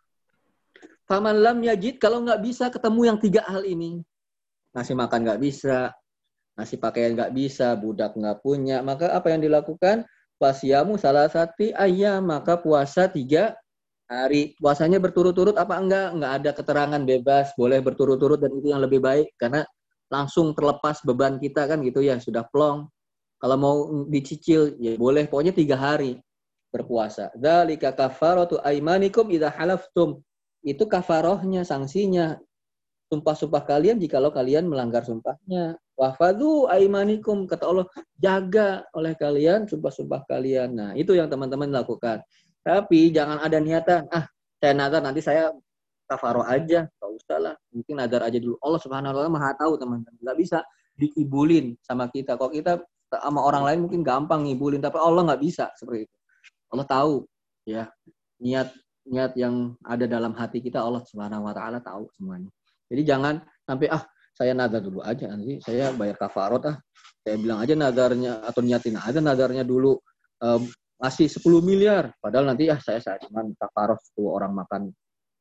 [1.05, 4.01] Faman lam yajid, kalau nggak bisa ketemu yang tiga hal ini.
[4.73, 5.93] Ngasih makan nggak bisa,
[6.57, 8.81] ngasih pakaian nggak bisa, budak nggak punya.
[8.81, 10.09] Maka apa yang dilakukan?
[10.41, 13.55] Pasiamu salah satu ayam, maka puasa tiga
[14.09, 14.57] hari.
[14.57, 16.09] Puasanya berturut-turut apa enggak?
[16.17, 19.33] Enggak ada keterangan bebas, boleh berturut-turut dan itu yang lebih baik.
[19.37, 19.65] Karena
[20.13, 22.89] langsung terlepas beban kita kan gitu ya, sudah plong.
[23.41, 23.77] Kalau mau
[24.09, 25.29] dicicil, ya boleh.
[25.29, 26.17] Pokoknya tiga hari
[26.73, 27.31] berpuasa.
[27.37, 30.25] Dalika kafaratu aimanikum idha halaftum
[30.65, 32.41] itu kafarohnya, sanksinya.
[33.13, 35.77] Sumpah-sumpah kalian jikalau kalian melanggar sumpahnya.
[35.95, 37.87] Wafadu aimanikum, kata Allah,
[38.19, 40.75] jaga oleh kalian sumpah-sumpah kalian.
[40.75, 42.25] Nah, itu yang teman-teman lakukan.
[42.65, 44.25] Tapi jangan ada niatan, ah,
[44.57, 45.53] saya nazar nanti saya
[46.07, 46.87] kafaroh aja.
[46.87, 47.55] Gak usah lah.
[47.73, 48.57] Mungkin nazar aja dulu.
[48.61, 50.21] Allah subhanahu wa ta'ala maha tahu teman-teman.
[50.21, 50.59] Gak bisa
[50.95, 52.39] diibulin sama kita.
[52.39, 52.79] Kalau kita
[53.11, 56.17] sama orang lain mungkin gampang ngibulin, tapi Allah nggak bisa seperti itu.
[56.75, 57.15] Allah tahu
[57.63, 57.87] ya
[58.43, 58.75] niat
[59.07, 62.51] niat yang ada dalam hati kita Allah Subhanahu wa taala tahu semuanya.
[62.91, 64.03] Jadi jangan sampai ah
[64.35, 66.77] saya nazar dulu aja nanti saya bayar kafarot ah.
[67.25, 69.97] Saya bilang aja nazarnya atau niatin aja nazarnya dulu
[70.45, 70.63] um,
[71.01, 74.93] ngasih 10 miliar padahal nanti ah saya saya cuma kafarot 10 orang makan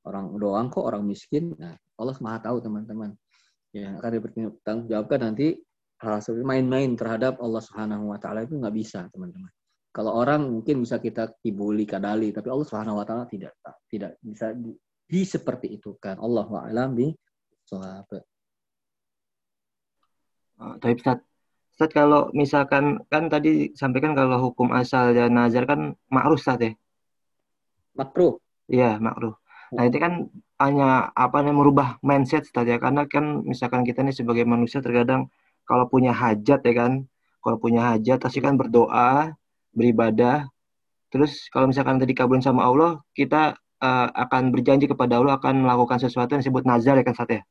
[0.03, 1.55] orang doang kok orang miskin.
[1.55, 3.15] Nah, Allah Maha tahu teman-teman.
[3.73, 5.57] Ya, akan dipertanggung jawabkan nanti
[5.97, 9.49] hal seperti main-main terhadap Allah Subhanahu wa taala itu nggak bisa, teman-teman.
[9.93, 13.55] Kalau orang mungkin bisa kita kibuli kadali, tapi Allah Subhanahu wa taala tidak
[13.89, 14.73] tidak bisa di,
[15.05, 16.19] di seperti itu kan.
[16.21, 17.09] Allah a'lam bi
[17.65, 18.09] shawab.
[20.53, 21.17] Uh, tapi Ustaz,
[21.73, 26.73] Ustaz kalau misalkan kan tadi sampaikan kalau hukum asal dan nazar kan makruh Ustaz ya.
[27.97, 28.37] Makruh.
[28.69, 29.37] Iya, makruh.
[29.73, 30.29] Nah, itu kan
[30.61, 35.27] hanya apa namanya merubah mindset Ustaz ya karena kan misalkan kita nih sebagai manusia terkadang
[35.65, 37.03] kalau punya hajat ya kan,
[37.43, 39.33] kalau punya hajat pasti kan berdoa,
[39.73, 40.47] beribadah.
[41.09, 46.01] Terus kalau misalkan tadi kabulin sama Allah, kita uh, akan berjanji kepada Allah akan melakukan
[46.01, 47.43] sesuatu yang disebut nazar ya kan Ustaz ya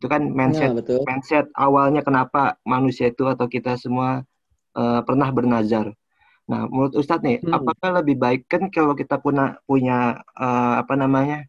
[0.00, 1.04] itu kan mindset ya, betul.
[1.04, 4.24] mindset awalnya kenapa manusia itu atau kita semua
[4.72, 5.92] uh, pernah bernazar.
[6.48, 7.52] Nah, menurut Ustadz nih, hmm.
[7.52, 11.44] apakah lebih baik kan kalau kita punya punya uh, apa namanya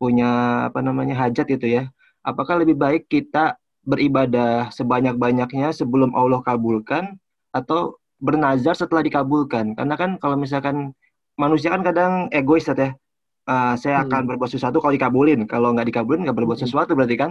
[0.00, 1.92] punya apa namanya hajat itu ya?
[2.24, 7.20] Apakah lebih baik kita beribadah sebanyak-banyaknya sebelum Allah kabulkan
[7.52, 9.76] atau bernazar setelah dikabulkan?
[9.76, 10.96] Karena kan kalau misalkan
[11.36, 12.96] manusia kan kadang egois ya.
[13.48, 14.04] Uh, saya hmm.
[14.08, 15.44] akan berbuat sesuatu kalau dikabulin.
[15.44, 16.64] Kalau nggak dikabulin nggak berbuat hmm.
[16.64, 17.30] sesuatu berarti kan?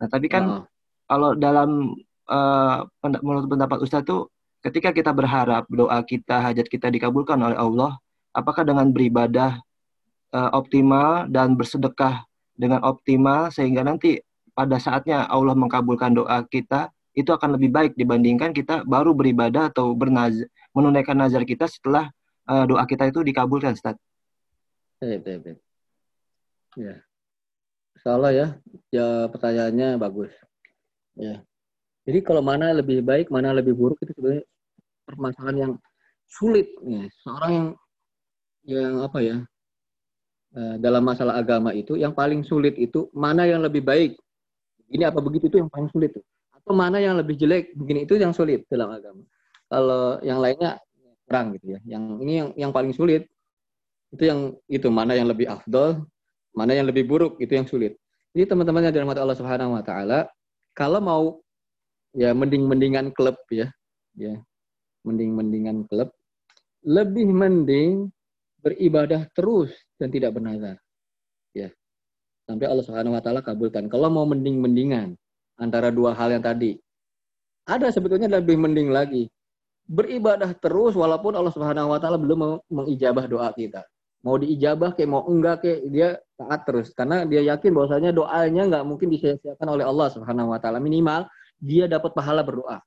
[0.00, 0.64] Nah, tapi kan uh.
[1.04, 2.00] kalau dalam
[2.32, 4.32] uh, menurut pendapat Ustaz tuh
[4.64, 8.00] ketika kita berharap doa kita, hajat kita dikabulkan oleh Allah,
[8.32, 9.60] apakah dengan beribadah
[10.36, 14.20] uh, optimal dan bersedekah dengan optimal sehingga nanti
[14.52, 19.96] pada saatnya Allah mengkabulkan doa kita itu akan lebih baik dibandingkan kita baru beribadah atau
[19.96, 20.36] bernaz
[20.76, 22.12] menunaikan nazar kita setelah
[22.44, 23.96] uh, doa kita itu dikabulkan, Ustaz.
[25.00, 25.16] Ya,
[26.76, 26.94] ya.
[28.04, 28.46] Salah ya,
[28.92, 30.30] ya pertanyaannya bagus.
[31.16, 31.40] Ya.
[32.06, 34.44] Jadi kalau mana lebih baik, mana lebih buruk itu sebenarnya
[35.08, 35.72] permasalahan yang
[36.28, 36.68] sulit.
[36.84, 37.08] Ya.
[37.24, 37.68] Seorang yang
[38.66, 39.55] yang apa ya eh,
[40.56, 44.16] dalam masalah agama itu yang paling sulit itu mana yang lebih baik.
[44.88, 46.24] Ini apa begitu itu yang paling sulit tuh.
[46.56, 49.20] Atau mana yang lebih jelek begini itu yang sulit dalam agama.
[49.68, 50.80] Kalau yang lainnya
[51.28, 51.80] kurang gitu ya.
[51.84, 53.28] Yang ini yang yang paling sulit
[54.14, 56.06] itu yang itu mana yang lebih afdol,
[56.56, 58.00] Mana yang lebih buruk itu yang sulit.
[58.32, 60.24] Jadi teman-teman yang dirahmati Allah Subhanahu wa taala,
[60.72, 61.24] kalau mau
[62.16, 63.68] ya mending-mendingan klub ya,
[64.16, 64.40] ya.
[65.04, 66.08] Mending-mendingan klub,
[66.80, 68.08] lebih mending
[68.66, 70.74] beribadah terus dan tidak bernazar.
[71.54, 71.70] Ya.
[72.50, 73.86] Sampai Allah Subhanahu wa taala kabulkan.
[73.86, 75.14] Kalau mau mending-mendingan
[75.62, 76.74] antara dua hal yang tadi,
[77.62, 79.30] ada sebetulnya lebih mending lagi.
[79.86, 83.86] Beribadah terus walaupun Allah Subhanahu wa taala belum mengijabah doa kita
[84.26, 88.82] mau diijabah kayak mau enggak kayak dia taat terus karena dia yakin bahwasanya doanya nggak
[88.82, 91.30] mungkin disia-siakan oleh Allah Subhanahu wa taala minimal
[91.62, 92.82] dia dapat pahala berdoa.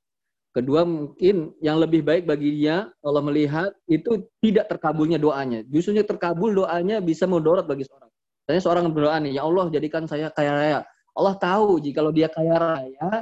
[0.50, 5.62] Kedua mungkin yang lebih baik bagi dia Allah melihat itu tidak terkabulnya doanya.
[5.70, 8.10] Justru terkabul doanya bisa mudorot bagi seorang.
[8.50, 10.80] Misalnya seorang berdoa nih, ya Allah jadikan saya kaya raya.
[11.14, 13.22] Allah tahu jika kalau dia kaya raya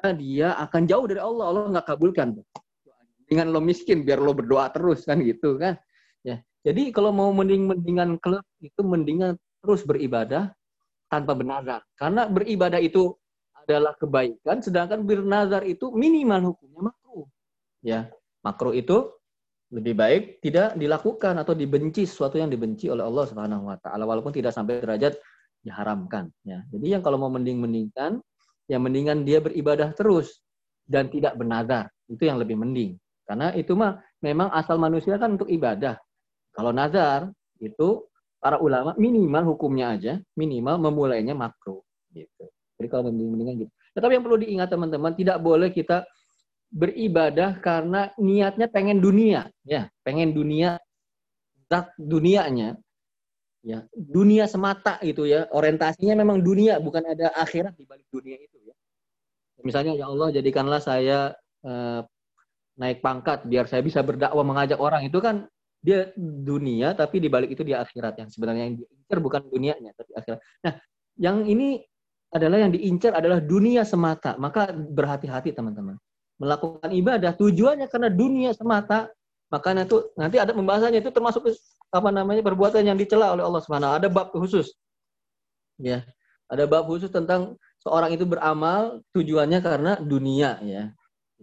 [0.00, 1.44] maka dia akan jauh dari Allah.
[1.48, 2.40] Allah nggak kabulkan.
[3.28, 5.76] Dengan lo miskin biar lo berdoa terus kan gitu kan.
[6.24, 10.52] Ya, jadi kalau mau mending-mendingan klub itu mendingan terus beribadah
[11.12, 11.84] tanpa bernazar.
[12.00, 13.16] Karena beribadah itu
[13.70, 17.26] adalah kebaikan, sedangkan bernazar itu minimal hukumnya makruh.
[17.80, 18.10] Ya,
[18.42, 19.14] makruh itu
[19.70, 24.34] lebih baik tidak dilakukan atau dibenci sesuatu yang dibenci oleh Allah Subhanahu wa taala walaupun
[24.34, 25.14] tidak sampai derajat
[25.62, 26.66] diharamkan ya.
[26.74, 28.18] Jadi yang kalau mau mending-mendingkan
[28.66, 30.42] yang mendingan dia beribadah terus
[30.90, 31.86] dan tidak bernazar.
[32.10, 32.98] Itu yang lebih mending.
[33.22, 35.94] Karena itu mah memang asal manusia kan untuk ibadah.
[36.50, 37.30] Kalau nazar
[37.62, 38.10] itu
[38.42, 42.50] para ulama minimal hukumnya aja, minimal memulainya makro gitu.
[42.80, 43.72] Jadi kalau mendingan gitu.
[43.92, 46.08] Tetapi yang perlu diingat teman-teman, tidak boleh kita
[46.72, 50.80] beribadah karena niatnya pengen dunia, ya, pengen dunia
[51.68, 52.80] zat dunianya,
[53.60, 55.44] ya, dunia semata gitu ya.
[55.52, 58.74] Orientasinya memang dunia, bukan ada akhirat di balik dunia itu ya.
[59.60, 61.36] Misalnya ya Allah jadikanlah saya
[61.68, 62.00] eh,
[62.80, 65.44] naik pangkat biar saya bisa berdakwah mengajak orang itu kan
[65.84, 70.16] dia dunia tapi di balik itu dia akhirat yang sebenarnya yang diincar bukan dunianya tapi
[70.16, 70.40] akhirat.
[70.64, 70.74] Nah,
[71.20, 71.84] yang ini
[72.30, 74.38] adalah yang diincar adalah dunia semata.
[74.38, 75.98] Maka berhati-hati teman-teman.
[76.40, 79.12] Melakukan ibadah tujuannya karena dunia semata,
[79.52, 81.44] maka itu nanti ada pembahasannya itu termasuk
[81.90, 84.72] apa namanya perbuatan yang dicela oleh Allah Subhanahu Ada bab khusus.
[85.76, 86.06] Ya.
[86.48, 90.88] Ada bab khusus tentang seorang itu beramal tujuannya karena dunia ya.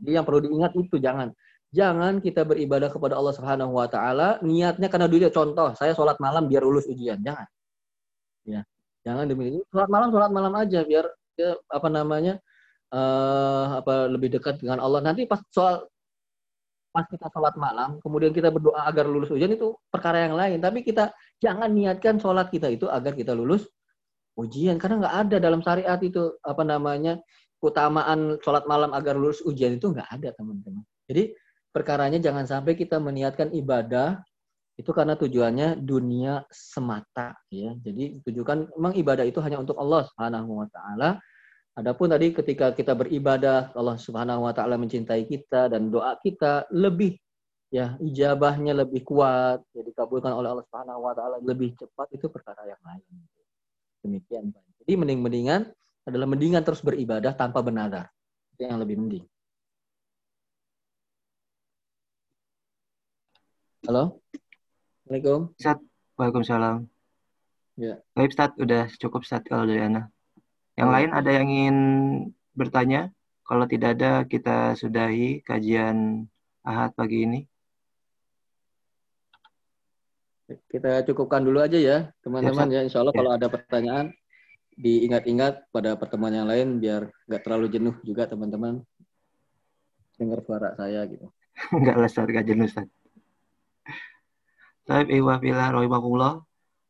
[0.01, 1.29] Jadi yang perlu diingat itu jangan
[1.75, 5.27] Jangan kita beribadah kepada Allah Subhanahu wa taala niatnya karena dunia.
[5.27, 7.19] Contoh, saya sholat malam biar lulus ujian.
[7.19, 7.47] Jangan.
[8.47, 8.63] Ya.
[9.07, 9.63] Jangan demi itu.
[9.71, 11.05] Sholat malam sholat malam aja biar
[11.39, 12.35] ya, apa namanya?
[12.91, 14.99] Uh, apa lebih dekat dengan Allah.
[14.99, 15.87] Nanti pas soal
[16.91, 20.59] pas kita sholat malam, kemudian kita berdoa agar lulus ujian itu perkara yang lain.
[20.59, 23.63] Tapi kita jangan niatkan sholat kita itu agar kita lulus
[24.37, 27.17] ujian karena nggak ada dalam syariat itu apa namanya
[27.57, 30.83] keutamaan sholat malam agar lulus ujian itu nggak ada teman-teman.
[31.09, 31.33] Jadi
[31.73, 34.21] perkaranya jangan sampai kita meniatkan ibadah
[34.77, 37.73] itu karena tujuannya dunia semata ya.
[37.81, 41.17] Jadi tujukan memang ibadah itu hanya untuk Allah Subhanahu wa taala.
[41.77, 47.17] Adapun tadi ketika kita beribadah, Allah Subhanahu wa taala mencintai kita dan doa kita lebih
[47.73, 52.61] ya ijabahnya lebih kuat, jadi dikabulkan oleh Allah Subhanahu wa taala lebih cepat itu perkara
[52.69, 53.03] yang lain.
[54.05, 54.53] Demikian.
[54.85, 55.61] Jadi mending-mendingan
[56.05, 58.13] adalah mendingan terus beribadah tanpa benadar.
[58.53, 59.25] Itu yang lebih mending.
[63.89, 64.21] Halo?
[65.07, 65.55] Assalamualaikum.
[65.55, 65.79] Ustaz,
[66.19, 66.77] Waalaikumsalam.
[67.79, 67.95] Ya.
[68.11, 68.51] Baik, Ustaz.
[68.59, 70.11] Udah cukup, Ustaz, kalau dari Ana.
[70.75, 71.77] Yang lain ada yang ingin
[72.51, 73.15] bertanya?
[73.47, 76.27] Kalau tidak ada, kita sudahi kajian
[76.59, 77.39] Ahad pagi ini.
[80.67, 82.83] Kita cukupkan dulu aja ya, teman-teman ya.
[82.83, 83.19] Insya Allah ya.
[83.23, 84.11] kalau ada pertanyaan,
[84.75, 88.83] diingat-ingat pada pertemuan yang lain biar nggak terlalu jenuh juga teman-teman
[90.19, 91.31] dengar suara saya gitu.
[91.79, 92.27] Nggak lah, Ustaz.
[92.27, 92.91] Nggak jenuh, Ustaz.
[94.87, 95.75] Taib Iwafillah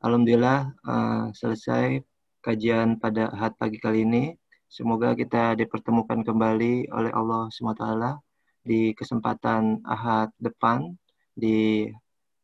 [0.05, 2.05] Alhamdulillah uh, selesai
[2.45, 4.37] kajian pada Ahad pagi kali ini.
[4.69, 8.21] Semoga kita dipertemukan kembali oleh Allah SWT
[8.61, 10.93] di kesempatan Ahad depan
[11.33, 11.89] di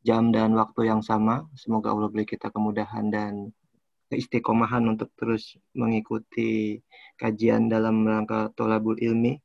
[0.02, 1.46] jam dan waktu yang sama.
[1.54, 3.54] Semoga Allah beri kita kemudahan dan
[4.10, 6.82] keistiqomahan untuk terus mengikuti
[7.22, 9.38] kajian dalam rangka tolabul ilmi.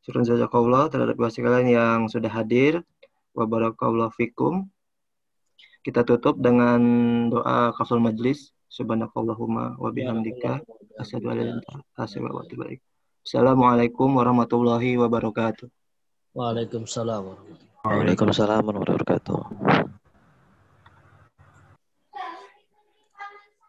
[0.00, 2.80] Syukur jazakallah terhadap sekalian yang sudah hadir.
[3.36, 4.72] Wabarakallahu fikum.
[5.86, 6.82] Kita tutup dengan
[7.30, 8.50] doa kaful majlis.
[8.66, 10.58] Subhanakallahumma wa bihamdika
[10.98, 12.74] asyhadu an la ilaha illa anta
[13.22, 15.70] Assalamualaikum warahmatullahi wabarakatuh.
[16.34, 17.38] Waalaikumsalam
[17.86, 19.85] Waalaikumsalam warahmatullahi wabarakatuh.